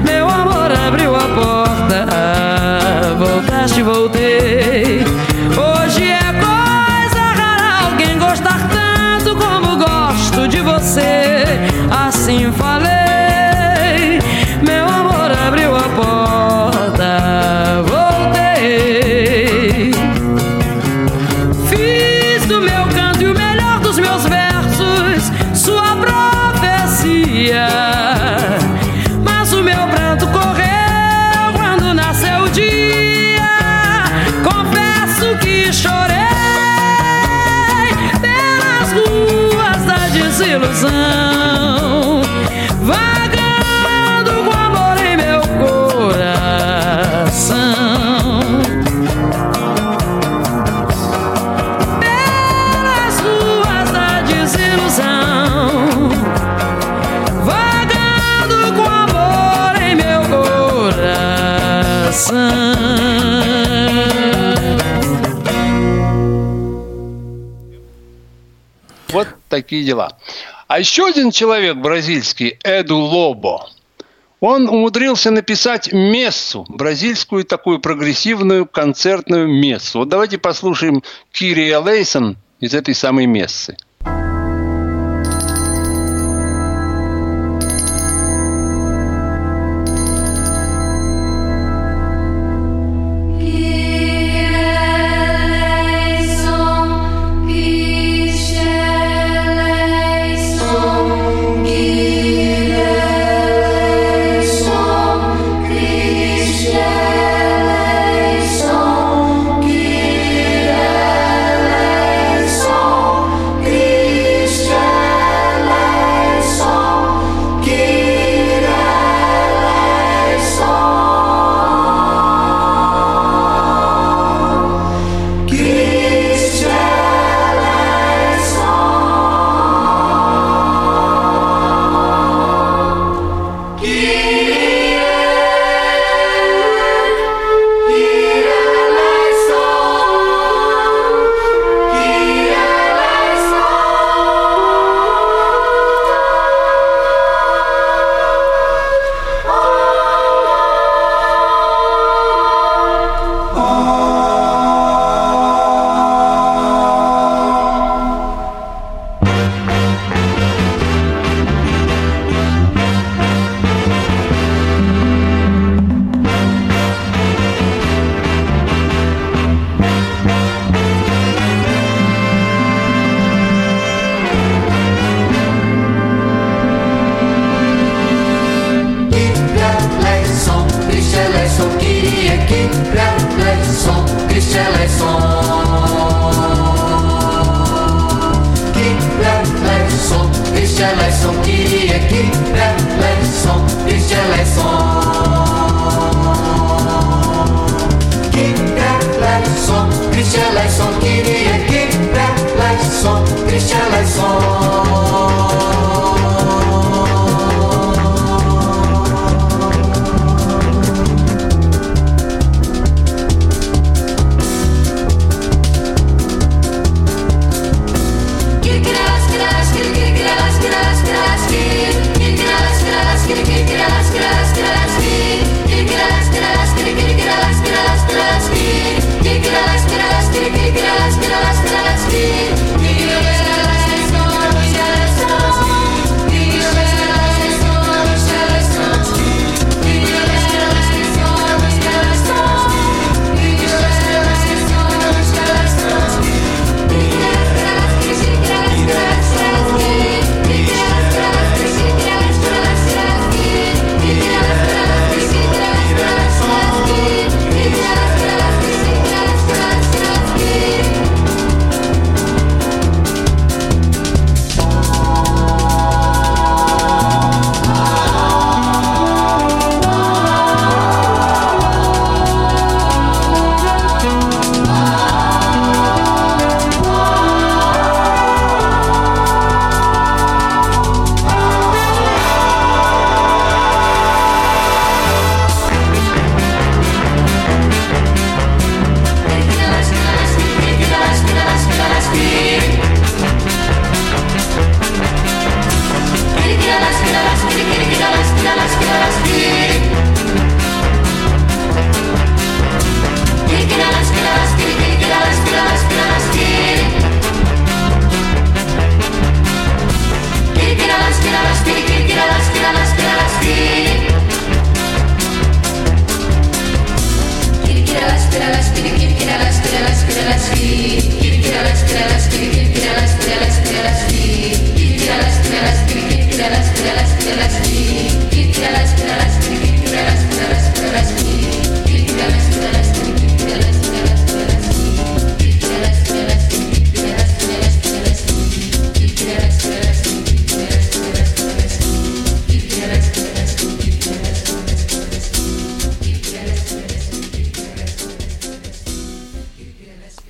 meu 0.03 0.27
amor 0.27 0.69
abriu 0.73 1.15
a 1.15 1.21
porta. 1.21 2.05
Voltaste, 3.17 3.81
voltei. 3.81 5.05
Hoje 5.55 6.03
é 6.03 6.33
coisa 6.33 7.21
rara 7.21 7.85
alguém 7.85 8.19
gostar 8.19 8.59
tanto 8.67 9.37
como 9.37 9.77
gosto 9.77 10.49
de 10.49 10.59
você. 10.59 11.45
Assim 11.89 12.51
falei, 12.51 12.70
такие 69.61 69.83
дела. 69.83 70.17
А 70.67 70.79
еще 70.79 71.07
один 71.07 71.31
человек 71.31 71.77
бразильский, 71.77 72.57
Эду 72.63 72.97
Лобо, 72.97 73.69
он 74.39 74.67
умудрился 74.67 75.29
написать 75.29 75.93
мессу, 75.93 76.65
бразильскую 76.67 77.43
такую 77.45 77.79
прогрессивную 77.79 78.65
концертную 78.65 79.47
мессу. 79.47 79.99
Вот 79.99 80.09
давайте 80.09 80.39
послушаем 80.39 81.03
Кирия 81.31 81.79
Лейсон 81.79 82.37
из 82.59 82.73
этой 82.73 82.95
самой 82.95 83.27
мессы. 83.27 83.77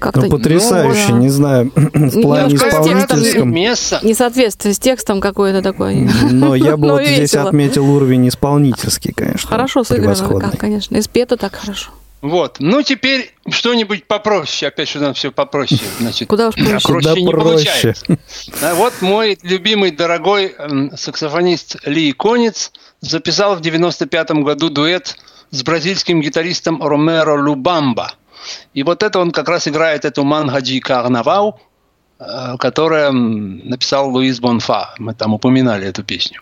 Как-то 0.01 0.21
Ну, 0.21 0.29
потрясающе, 0.29 1.09
да. 1.09 1.13
не 1.19 1.29
знаю, 1.29 1.71
в 1.75 2.21
плане 2.21 2.57
с 2.57 2.59
текстом 2.61 3.21
исполнительском. 3.21 3.53
Несоответствие 3.53 4.73
с 4.73 4.79
текстом 4.79 5.21
какое-то 5.21 5.61
такое. 5.61 6.09
Но 6.31 6.55
я 6.55 6.75
бы 6.75 6.89
вот 6.89 7.05
здесь 7.05 7.35
отметил 7.35 7.87
уровень 7.87 8.27
исполнительский, 8.27 9.13
конечно. 9.13 9.47
Хорошо 9.47 9.83
сыграно, 9.83 10.51
конечно. 10.57 10.97
И 10.97 11.01
спето 11.01 11.37
так 11.37 11.55
хорошо. 11.55 11.91
Вот. 12.21 12.57
Ну, 12.59 12.83
теперь 12.83 13.33
что-нибудь 13.49 14.05
попроще. 14.05 14.69
Опять 14.69 14.89
что 14.89 14.99
нам 14.99 15.13
все 15.15 15.31
попроще. 15.31 15.81
Значит, 15.99 16.27
Куда 16.27 16.49
уж 16.49 16.55
проще. 16.55 16.69
проще 16.69 16.87
Куда 16.87 17.13
не 17.15 17.27
проще. 17.27 17.43
получается. 17.45 18.05
А 18.61 18.75
вот 18.75 18.93
мой 19.01 19.37
любимый, 19.41 19.89
дорогой 19.91 20.55
саксофонист 20.95 21.77
Ли 21.87 22.11
Конец 22.13 22.71
записал 23.01 23.55
в 23.55 23.61
95 23.61 24.31
году 24.43 24.69
дуэт 24.69 25.15
с 25.49 25.63
бразильским 25.63 26.21
гитаристом 26.21 26.81
Ромеро 26.81 27.41
Лубамба. 27.43 28.13
И 28.73 28.83
вот 28.83 29.03
это 29.03 29.19
он 29.19 29.31
как 29.31 29.49
раз 29.49 29.67
играет 29.67 30.05
эту 30.05 30.23
«Мангаджи 30.23 30.79
Карнавал», 30.79 31.59
э, 32.19 32.57
которое 32.57 33.09
м, 33.09 33.67
написал 33.67 34.09
Луис 34.09 34.39
Бонфа. 34.39 34.93
Мы 34.99 35.13
там 35.13 35.33
упоминали 35.33 35.87
эту 35.87 36.03
песню. 36.03 36.41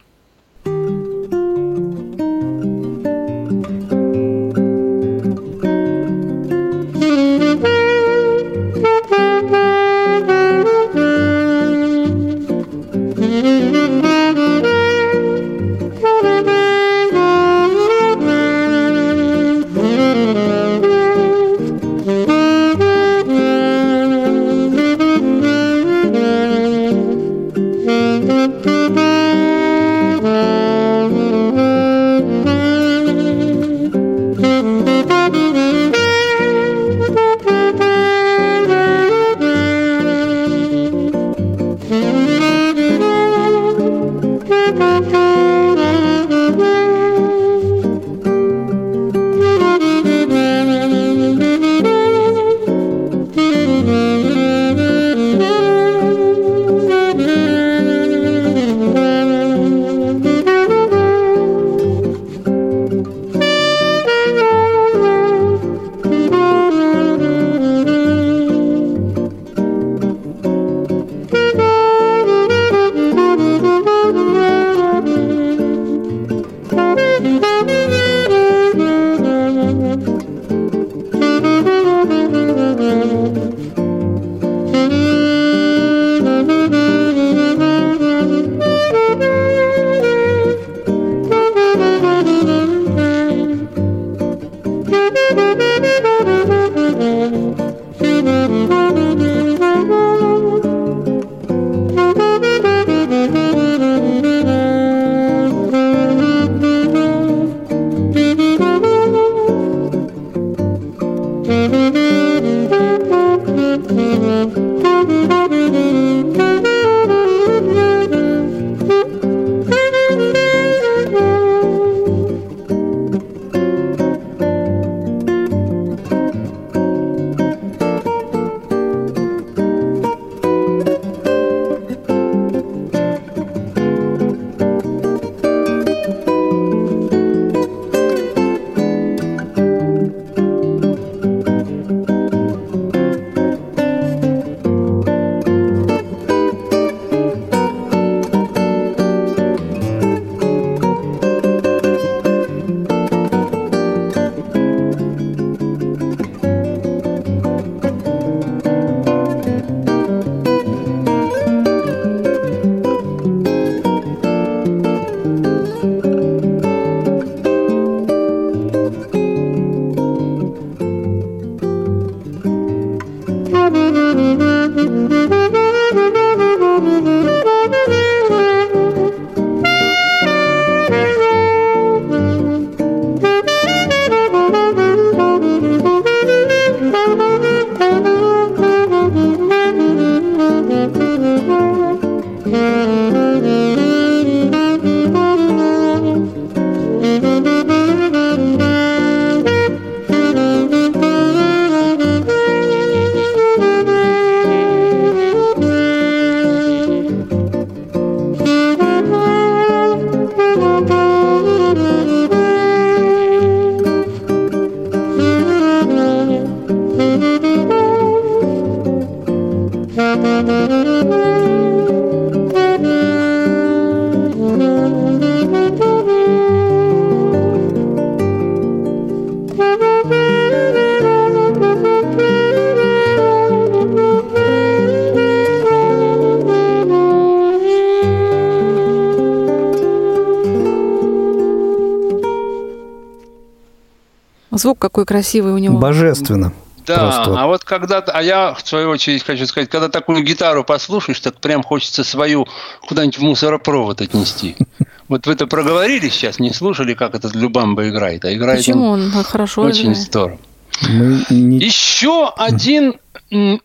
Звук 244.60 244.80
какой 244.80 245.05
красивый 245.05 245.53
у 245.53 245.57
него. 245.57 245.78
Божественно. 245.78 246.53
Да, 246.86 246.97
Просто 246.97 247.39
а 247.39 247.45
вот 247.45 247.64
когда, 247.64 247.99
а 247.99 248.24
я 248.24 248.55
в 248.55 248.68
свою 248.68 248.89
очередь 248.89 249.24
хочу 249.24 249.45
сказать, 249.45 249.70
когда 249.70 249.89
такую 249.89 250.24
гитару 250.24 250.64
послушаешь, 250.64 251.20
так 251.20 251.39
прям 251.39 251.62
хочется 251.62 252.03
свою 252.03 252.47
куда-нибудь 252.88 253.20
в 253.20 253.22
мусоропровод 253.22 254.01
отнести. 254.01 254.55
Вот 255.07 255.26
вы 255.26 255.34
это 255.34 255.47
проговорили 255.47 256.07
сейчас, 256.07 256.38
не 256.38 256.53
слушали, 256.53 256.93
как 256.93 257.16
этот 257.16 257.34
Любамба 257.34 257.89
играет, 257.89 258.26
а 258.26 258.34
играет 258.34 258.60
Почему 258.60 258.89
он 258.89 259.12
он 259.16 259.24
хорошо 259.24 259.64
очень 259.64 259.86
играет? 259.86 259.97
здорово. 259.97 260.39
Мы 260.88 261.26
не... 261.32 261.57
Еще 261.57 262.32
один 262.38 262.93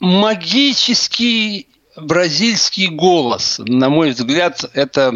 магический 0.00 1.68
бразильский 1.96 2.88
голос, 2.88 3.60
на 3.62 3.90
мой 3.90 4.12
взгляд, 4.12 4.64
это, 4.72 5.14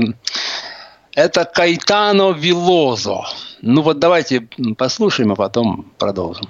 это 1.14 1.44
Кайтано 1.46 2.32
Вилозо. 2.32 3.24
Ну 3.62 3.82
вот 3.82 3.98
давайте 3.98 4.48
послушаем, 4.76 5.32
а 5.32 5.36
потом 5.36 5.86
продолжим. 5.98 6.48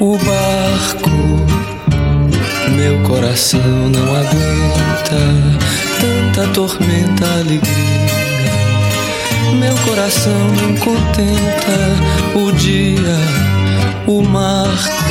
O 0.00 0.18
barco, 0.18 1.10
meu 2.76 3.02
coração 3.08 3.60
não 3.88 4.14
aguenta 4.14 5.18
tanta 5.98 6.52
tormenta, 6.52 7.24
alegria. 7.40 8.13
Coração 9.84 10.48
não 10.60 10.74
contenta 10.76 12.34
o 12.34 12.50
dia, 12.52 13.16
o 14.06 14.22
marco, 14.22 15.04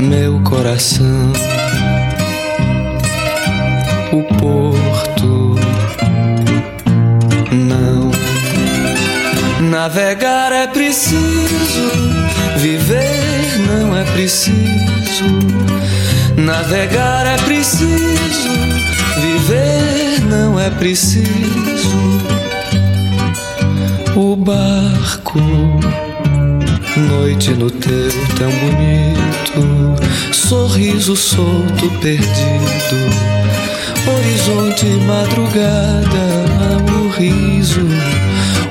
meu 0.00 0.40
coração, 0.40 1.32
o 4.12 4.22
porto, 4.34 5.56
não. 7.52 8.10
Navegar 9.68 10.52
é 10.52 10.66
preciso, 10.68 11.90
viver 12.56 13.58
não 13.66 13.96
é 13.96 14.04
preciso. 14.04 15.24
Navegar 16.36 17.26
é 17.26 17.36
preciso, 17.38 18.48
viver 19.20 20.20
não 20.30 20.58
é 20.58 20.70
preciso. 20.70 22.27
Barco, 24.48 25.38
noite 26.96 27.50
no 27.50 27.70
teu 27.70 28.10
tão 28.38 28.50
bonito, 28.50 29.94
sorriso 30.32 31.14
solto 31.14 31.90
perdido, 32.00 32.96
horizonte 34.10 34.86
madrugada, 35.06 36.24
o 36.98 37.10
riso, 37.10 37.86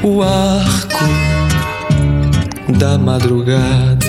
o 0.01 0.23
arco 0.23 1.05
da 2.79 2.97
madrugada, 2.97 4.07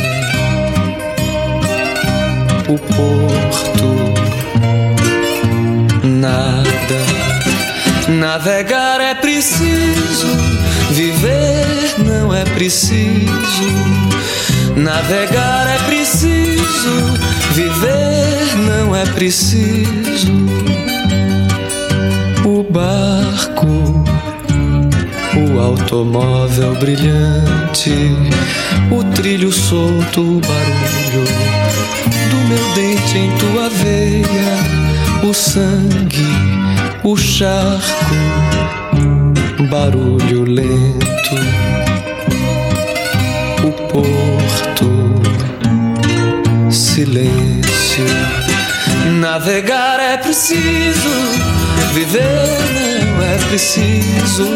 o 2.67 2.79
porto, 2.79 3.89
nada. 6.03 6.69
Navegar 8.09 9.03
é 9.03 9.15
preciso, 9.15 10.58
viver 10.91 11.95
não 11.99 12.35
é 12.35 12.45
preciso. 12.45 13.29
Navegar 14.77 15.67
é 15.69 15.79
preciso, 15.87 17.19
viver 17.53 18.57
não 18.67 18.95
é 18.95 19.05
preciso. 19.07 20.33
O 22.45 22.63
barco, 22.63 24.05
o 25.37 25.61
automóvel 25.61 26.75
brilhante, 26.77 27.93
o 28.91 29.03
trilho 29.15 29.53
solto, 29.53 30.21
o 30.21 30.41
barulho 30.41 31.25
do 32.31 32.49
meu 32.49 32.75
dente 32.75 33.19
em 33.19 33.31
tua 33.37 33.69
veia, 33.69 35.29
o 35.29 35.35
sangue, 35.35 36.27
o 37.03 37.17
charco, 37.17 38.15
barulho 39.69 40.45
lento, 40.45 41.35
o 43.63 43.73
porto, 43.89 44.89
silêncio. 46.71 48.05
Navegar 49.21 50.01
é 50.01 50.17
preciso, 50.17 51.11
viver 51.93 52.23
não 52.75 53.23
é 53.23 53.37
preciso. 53.49 54.49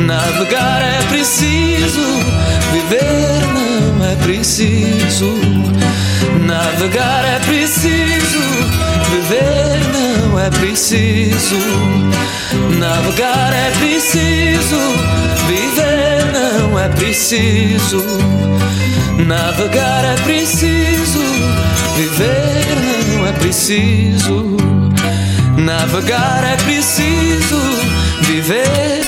Navegar 0.00 0.82
é 0.82 1.02
preciso, 1.08 2.04
viver 2.72 3.04
não 3.54 4.04
é 4.06 4.16
preciso. 4.16 5.38
Navegar 6.46 7.24
é 7.24 7.38
preciso, 7.46 8.40
viver 9.10 9.78
não 9.92 10.09
é 10.38 10.50
preciso. 10.50 11.58
Navegar 12.78 13.52
é 13.52 13.70
preciso, 13.78 14.78
viver 15.46 16.32
não 16.32 16.78
é 16.78 16.88
preciso. 16.88 18.02
Navegar 19.26 20.04
é 20.04 20.16
preciso, 20.22 21.20
viver 21.96 23.16
não 23.16 23.26
é 23.26 23.32
preciso. 23.32 24.56
Navegar 25.58 26.42
é 26.44 26.56
preciso, 26.64 27.60
viver. 28.22 29.04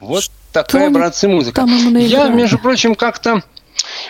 Вот 0.00 0.30
такая, 0.52 0.84
Тон- 0.84 0.92
братцы, 0.92 1.26
музыка. 1.26 1.64
Я, 1.98 2.28
между 2.28 2.58
прочим, 2.58 2.94
как-то... 2.94 3.42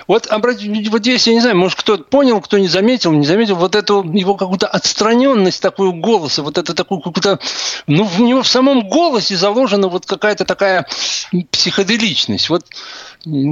Вот, 0.06 0.26
обратите, 0.26 0.90
вот 0.90 1.00
здесь, 1.00 1.26
я 1.26 1.34
не 1.34 1.40
знаю, 1.40 1.56
может, 1.56 1.78
кто 1.78 1.98
понял, 1.98 2.40
кто 2.40 2.58
не 2.58 2.68
заметил, 2.68 3.12
не 3.12 3.26
заметил, 3.26 3.56
вот 3.56 3.74
эту 3.74 4.02
его 4.02 4.34
какую-то 4.34 4.66
отстраненность 4.66 5.62
такую 5.62 5.92
голоса, 5.92 6.42
вот 6.42 6.58
это 6.58 6.74
такую 6.74 7.00
какую-то... 7.00 7.38
Ну, 7.86 8.04
в 8.04 8.20
него 8.20 8.42
в 8.42 8.48
самом 8.48 8.88
голосе 8.88 9.36
заложена 9.36 9.88
вот 9.88 10.06
какая-то 10.06 10.44
такая 10.44 10.86
психоделичность. 11.50 12.50
Вот 12.50 12.66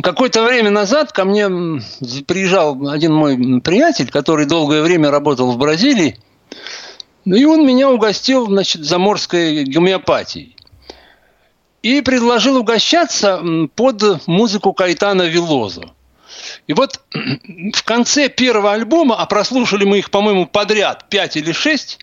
какое-то 0.03 0.43
время 0.45 0.71
назад 0.71 1.13
ко 1.13 1.25
мне 1.25 1.49
приезжал 2.27 2.89
один 2.89 3.13
мой 3.13 3.61
приятель, 3.61 4.11
который 4.11 4.47
долгое 4.47 4.83
время 4.83 5.11
работал 5.11 5.51
в 5.51 5.59
Бразилии, 5.59 6.19
ну, 7.25 7.37
и 7.37 7.45
он 7.45 7.65
меня 7.65 7.89
угостил, 7.89 8.47
значит, 8.47 8.85
заморской 8.85 9.65
гомеопатией 9.65 10.57
и 11.83 12.01
предложил 12.01 12.57
угощаться 12.59 13.43
под 13.75 14.27
музыку 14.27 14.73
Кайтана 14.73 15.23
Вилозо. 15.23 15.83
И 16.67 16.73
вот 16.73 17.01
в 17.75 17.83
конце 17.85 18.29
первого 18.29 18.73
альбома, 18.73 19.17
а 19.17 19.27
прослушали 19.27 19.85
мы 19.85 19.99
их, 19.99 20.11
по-моему, 20.11 20.47
подряд, 20.47 21.09
пять 21.09 21.37
или 21.37 21.53
шесть, 21.53 21.99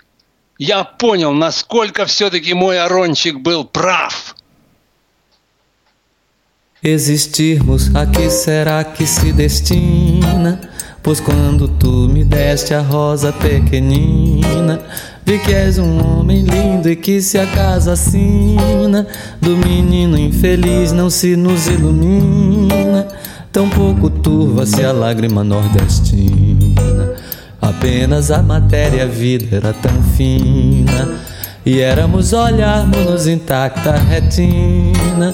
я 0.58 0.84
понял, 0.84 1.32
насколько 1.32 2.06
все-таки 2.06 2.54
мой 2.54 2.80
Арончик 2.80 3.40
был 3.40 3.64
прав. 3.64 4.36
Existirmos, 6.82 7.94
a 7.94 8.06
que 8.06 8.30
será 8.30 8.86
que 8.86 9.06
se 9.06 9.34
destina? 9.34 10.62
Pois 11.04 11.20
quando 11.20 11.68
tu 11.68 12.08
me 12.08 12.24
deste 12.24 12.74
a 12.74 12.82
rosa 12.82 13.34
pequenina, 13.34 14.80
vi 15.26 15.40
que 15.40 15.54
és 15.54 15.78
um 15.78 16.00
homem 16.02 16.42
lindo 16.42 16.90
e 16.90 16.96
que 16.96 17.22
se 17.22 17.38
a 17.38 17.46
casa 17.48 17.94
assina 17.94 19.06
do 19.42 19.58
menino 19.58 20.18
infeliz 20.18 20.94
não 20.94 21.10
se 21.10 21.36
nos 21.36 21.68
ilumina. 21.68 23.08
Tão 23.52 23.68
pouco 23.68 24.10
turva-se 24.12 24.84
a 24.86 24.92
lágrima 24.92 25.44
nordestina. 25.44 27.16
Apenas 27.60 28.30
a 28.30 28.44
matéria, 28.44 29.04
a 29.04 29.08
vida 29.08 29.58
era 29.58 29.74
tão 29.74 30.04
fina. 30.16 31.20
E 31.66 31.80
éramos 31.80 32.32
olharmos-nos 32.32 33.28
intacta 33.28 33.98
retina. 33.98 35.34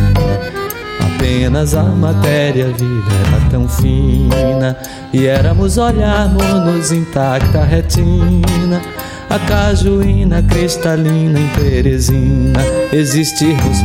Apenas 1.21 1.75
a 1.75 1.83
matéria 1.83 2.65
viva 2.65 3.11
era 3.27 3.49
tão 3.51 3.69
fina. 3.69 4.75
E 5.13 5.27
éramos 5.27 5.77
olharmos-nos 5.77 6.91
intacta 6.91 7.63
retina. 7.63 8.81
A 9.29 9.37
cajuína 9.37 10.41
cristalina 10.41 11.39
em 11.39 11.47
Teresina. 11.49 12.59
Existirmos, 12.91 13.77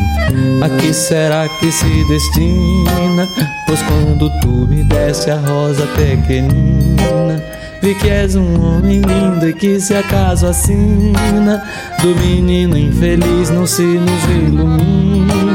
a 0.62 0.68
que 0.80 0.94
será 0.94 1.46
que 1.60 1.70
se 1.70 2.08
destina? 2.08 3.28
Pois 3.66 3.82
quando 3.82 4.30
tu 4.40 4.66
me 4.66 4.82
deste 4.84 5.30
a 5.30 5.36
rosa 5.36 5.86
pequenina 5.88 7.42
Vi 7.82 7.94
que 7.94 8.08
és 8.08 8.34
um 8.34 8.60
homem 8.60 9.02
lindo 9.02 9.46
e 9.46 9.52
que 9.52 9.78
se 9.78 9.94
acaso 9.94 10.46
assina. 10.46 11.62
Do 12.00 12.16
menino 12.16 12.78
infeliz 12.78 13.50
não 13.50 13.66
se 13.66 13.82
nos 13.82 14.24
ilumina 14.24 15.45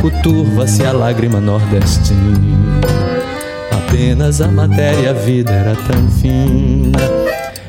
pouco 0.00 0.10
turva-se 0.22 0.84
a 0.84 0.92
lágrima 0.92 1.40
nordestina 1.40 2.80
Apenas 3.70 4.40
a 4.40 4.48
matéria 4.48 5.10
a 5.10 5.12
vida 5.12 5.50
era 5.50 5.74
tão 5.74 6.08
fina. 6.20 6.98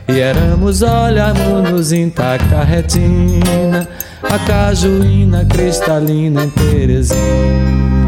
E 0.08 0.20
éramos 0.20 0.82
olharmos-nos 0.82 1.92
intacta 1.94 2.64
retina. 2.64 3.88
A 4.24 4.38
cajuína 4.40 5.46
cristalina 5.46 6.44
em 6.44 6.50
Teresina 6.50 7.99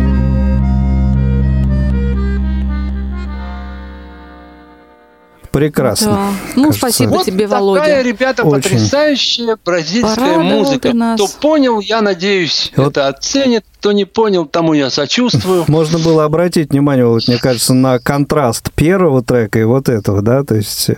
Прекрасно. 5.52 6.12
Да. 6.12 6.30
Ну, 6.56 6.64
Кажется, 6.68 6.80
спасибо 6.80 7.10
Вот 7.10 7.26
тебе, 7.26 7.46
такая, 7.46 7.60
Володя. 7.60 8.02
ребята, 8.02 8.44
Очень. 8.44 8.62
потрясающая 8.62 9.58
бразильская 9.66 10.16
Порадовал 10.16 10.44
музыка. 10.60 10.80
ты 10.90 10.94
нас. 10.94 11.20
Кто 11.22 11.28
понял, 11.42 11.80
я 11.82 12.02
надеюсь, 12.02 12.72
Вот. 12.78 12.92
это 12.92 13.08
оценит. 13.10 13.66
Кто 13.80 13.92
не 13.92 14.06
понял, 14.06 14.46
тому 14.46 14.74
я 14.74 14.90
сочувствую. 14.92 15.66
Можно 15.68 15.98
было 16.00 16.24
обратить 16.24 16.70
внимание, 16.70 17.06
вот, 17.06 17.28
мне 17.28 17.38
кажется, 17.40 17.74
на 17.74 17.98
контраст 18.00 18.72
первого 18.74 19.24
трека 19.24 19.60
и 19.60 19.64
вот 19.64 19.90
этого, 19.90 20.22
да, 20.22 20.44
то 20.44 20.54
есть 20.56 20.90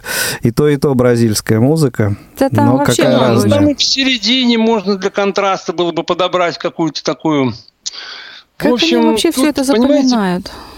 и 0.41 0.51
то, 0.51 0.67
и 0.67 0.75
то 0.77 0.93
бразильская 0.93 1.59
музыка. 1.61 2.15
Да 2.37 2.49
там 2.49 2.65
но 2.67 2.77
вообще 2.77 3.03
какая 3.03 3.17
Ну, 3.17 3.23
разная. 3.35 3.49
там 3.51 3.69
и 3.69 3.75
в 3.75 3.81
середине 3.83 4.57
можно 4.57 4.97
для 4.97 5.09
контраста 5.09 5.71
было 5.73 5.91
бы 5.93 6.03
подобрать 6.03 6.57
какую-то 6.57 7.03
такую... 7.03 7.53
Как 8.57 8.69
в 8.71 8.73
общем, 8.75 8.99
они 8.99 9.07
вообще 9.09 9.31
все 9.31 9.41
тут, 9.53 9.57
это 9.57 9.71
понимаете, 9.71 10.07
запоминают? 10.09 10.41
Удивительно. 10.45 10.72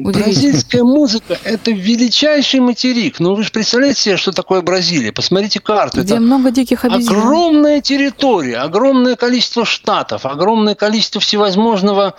Бразильская 0.00 0.82
музыка– 0.84 1.38
это 1.44 1.70
величайший 1.70 2.60
материк. 2.60 3.20
Ну, 3.20 3.34
вы 3.34 3.42
же 3.44 3.50
представляете 3.50 4.00
себе, 4.00 4.16
что 4.16 4.32
такое 4.32 4.60
Бразилия? 4.62 5.12
Посмотрите 5.12 5.60
карту. 5.60 6.00
Где 6.02 6.14
Это 6.14 6.22
много 6.22 6.50
диких 6.50 6.84
обезьян. 6.84 7.16
огромная 7.16 7.80
территория, 7.80 8.56
огромное 8.58 9.16
количество 9.16 9.64
штатов, 9.64 10.26
огромное 10.26 10.74
количество 10.74 11.20
всевозможного. 11.20 12.14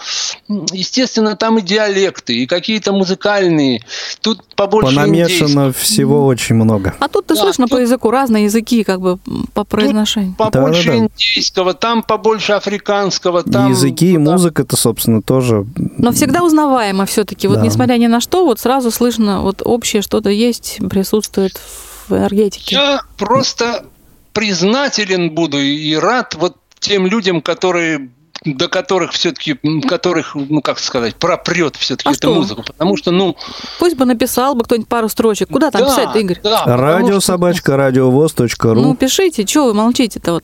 Естественно, 0.71 1.35
там 1.35 1.57
и 1.59 1.61
диалекты, 1.61 2.35
и 2.35 2.45
какие-то 2.47 2.91
музыкальные. 2.93 3.81
Тут 4.21 4.43
побольше. 4.55 4.95
Понамешано 4.95 5.71
всего 5.71 6.25
очень 6.25 6.55
много. 6.55 6.93
А 6.99 7.07
тут 7.07 7.27
ты 7.27 7.35
Да, 7.35 7.41
слышно 7.41 7.65
тут- 7.65 7.77
по 7.77 7.81
языку 7.81 8.11
разные 8.11 8.45
языки, 8.45 8.83
как 8.83 9.01
бы 9.01 9.17
по 9.53 9.63
произношению. 9.63 10.35
Побольше 10.37 10.87
Да-да-да. 10.91 11.05
индейского, 11.05 11.73
там 11.73 12.03
побольше 12.03 12.53
африканского, 12.53 13.43
там... 13.43 13.69
языки, 13.69 14.11
и 14.13 14.17
да. 14.17 14.19
музыка-то, 14.31 14.75
собственно, 14.75 15.21
тоже. 15.21 15.65
Но 15.97 16.11
всегда 16.11 16.43
узнаваемо 16.43 17.05
все-таки. 17.05 17.47
Вот 17.47 17.59
Да. 17.59 17.65
Несмотря 17.71 17.97
ни 17.97 18.07
на 18.07 18.21
что, 18.21 18.45
вот 18.45 18.59
сразу 18.59 18.91
слышно, 18.91 19.41
вот 19.41 19.61
общее 19.63 20.01
что-то 20.01 20.29
есть, 20.29 20.79
присутствует 20.89 21.59
в 22.07 22.13
энергетике. 22.13 22.75
Я 22.75 23.01
просто 23.17 23.85
признателен 24.33 25.31
буду 25.31 25.59
и 25.59 25.95
рад 25.95 26.35
вот 26.35 26.57
тем 26.79 27.05
людям, 27.07 27.41
которые 27.41 28.09
до 28.43 28.67
которых 28.69 29.11
все-таки, 29.11 29.59
которых, 29.87 30.33
ну 30.33 30.61
как 30.63 30.79
сказать, 30.79 31.15
пропрет 31.15 31.75
все-таки 31.75 32.09
А 32.09 32.11
эту 32.13 32.17
что? 32.17 32.33
музыку. 32.33 32.63
Потому 32.63 32.97
что, 32.97 33.11
ну, 33.11 33.35
Пусть 33.77 33.95
бы 33.95 34.05
написал 34.05 34.55
бы 34.55 34.63
кто-нибудь 34.63 34.87
пару 34.87 35.09
строчек. 35.09 35.49
Куда 35.49 35.69
там 35.69 35.83
да, 35.83 35.87
писать, 35.89 36.15
Игорь? 36.15 36.39
да, 36.41 36.63
Радио 36.65 37.19
что- 37.19 37.33
собачка 37.33 37.77
радиовоз.ру. 37.77 38.73
Ну, 38.81 38.95
пишите, 38.95 39.45
что 39.45 39.65
вы 39.65 39.75
молчите-то 39.75 40.33
вот. 40.33 40.43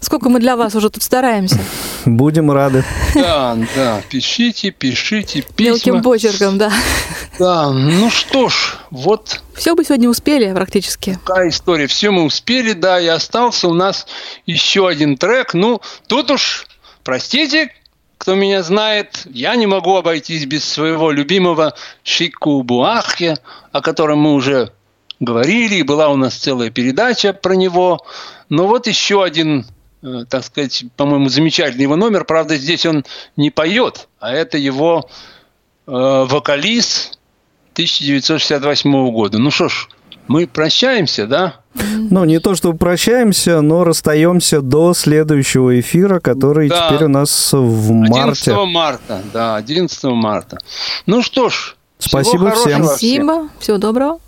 Сколько 0.00 0.28
мы 0.28 0.40
для 0.40 0.56
вас 0.56 0.74
уже 0.74 0.90
тут 0.90 1.02
стараемся. 1.02 1.58
Будем 2.04 2.50
рады. 2.50 2.84
Да, 3.14 3.56
да, 3.74 4.02
пишите, 4.08 4.70
пишите, 4.70 5.44
Мелким 5.58 5.94
письма. 5.94 6.02
почерком, 6.02 6.58
да. 6.58 6.72
Да, 7.38 7.70
ну 7.72 8.10
что 8.10 8.48
ж, 8.48 8.76
вот 8.90 9.40
Все 9.54 9.74
бы 9.74 9.84
сегодня 9.84 10.08
успели 10.08 10.52
практически. 10.52 11.18
такая 11.24 11.48
история. 11.48 11.86
Все 11.86 12.10
мы 12.10 12.22
успели, 12.24 12.72
да, 12.72 13.00
и 13.00 13.06
остался 13.06 13.68
у 13.68 13.74
нас 13.74 14.06
еще 14.46 14.86
один 14.88 15.16
трек. 15.16 15.54
Ну, 15.54 15.80
тут 16.06 16.30
уж, 16.30 16.66
простите, 17.02 17.72
кто 18.18 18.34
меня 18.34 18.62
знает, 18.62 19.22
я 19.26 19.56
не 19.56 19.66
могу 19.66 19.96
обойтись 19.96 20.46
без 20.46 20.64
своего 20.64 21.10
любимого 21.10 21.74
Шику 22.04 22.62
Буахе, 22.62 23.36
о 23.72 23.80
котором 23.82 24.20
мы 24.20 24.34
уже 24.34 24.72
говорили, 25.20 25.76
и 25.76 25.82
была 25.82 26.08
у 26.08 26.16
нас 26.16 26.34
целая 26.34 26.70
передача 26.70 27.32
про 27.32 27.54
него. 27.54 28.00
Но 28.48 28.66
вот 28.66 28.86
еще 28.86 29.22
один, 29.24 29.66
так 30.28 30.44
сказать, 30.44 30.84
по-моему, 30.96 31.28
замечательный 31.28 31.82
его 31.82 31.96
номер. 31.96 32.24
Правда, 32.24 32.56
здесь 32.56 32.86
он 32.86 33.04
не 33.36 33.50
поет, 33.50 34.08
а 34.20 34.32
это 34.32 34.58
его 34.58 35.08
э, 35.86 35.90
вокалист 35.90 37.18
1968 37.72 39.10
года. 39.10 39.38
Ну 39.38 39.50
что 39.50 39.68
ж, 39.68 39.88
мы 40.28 40.46
прощаемся, 40.46 41.26
да? 41.26 41.56
Ну, 42.10 42.24
не 42.24 42.40
то, 42.40 42.54
что 42.54 42.72
прощаемся, 42.72 43.60
но 43.60 43.84
расстаемся 43.84 44.60
до 44.62 44.94
следующего 44.94 45.78
эфира, 45.78 46.20
который 46.20 46.68
Да. 46.68 46.88
теперь 46.88 47.04
у 47.04 47.08
нас 47.08 47.52
в 47.52 47.90
11 47.90 48.46
марте. 48.48 48.54
марта, 48.66 49.22
да, 49.32 49.56
11 49.56 50.04
марта. 50.04 50.58
Ну 51.06 51.22
что 51.22 51.48
ж, 51.48 51.76
всего 51.98 52.22
Спасибо 52.22 52.50
всем. 52.52 52.84
Спасибо. 52.84 53.48
Всего 53.60 53.78
доброго. 53.78 54.18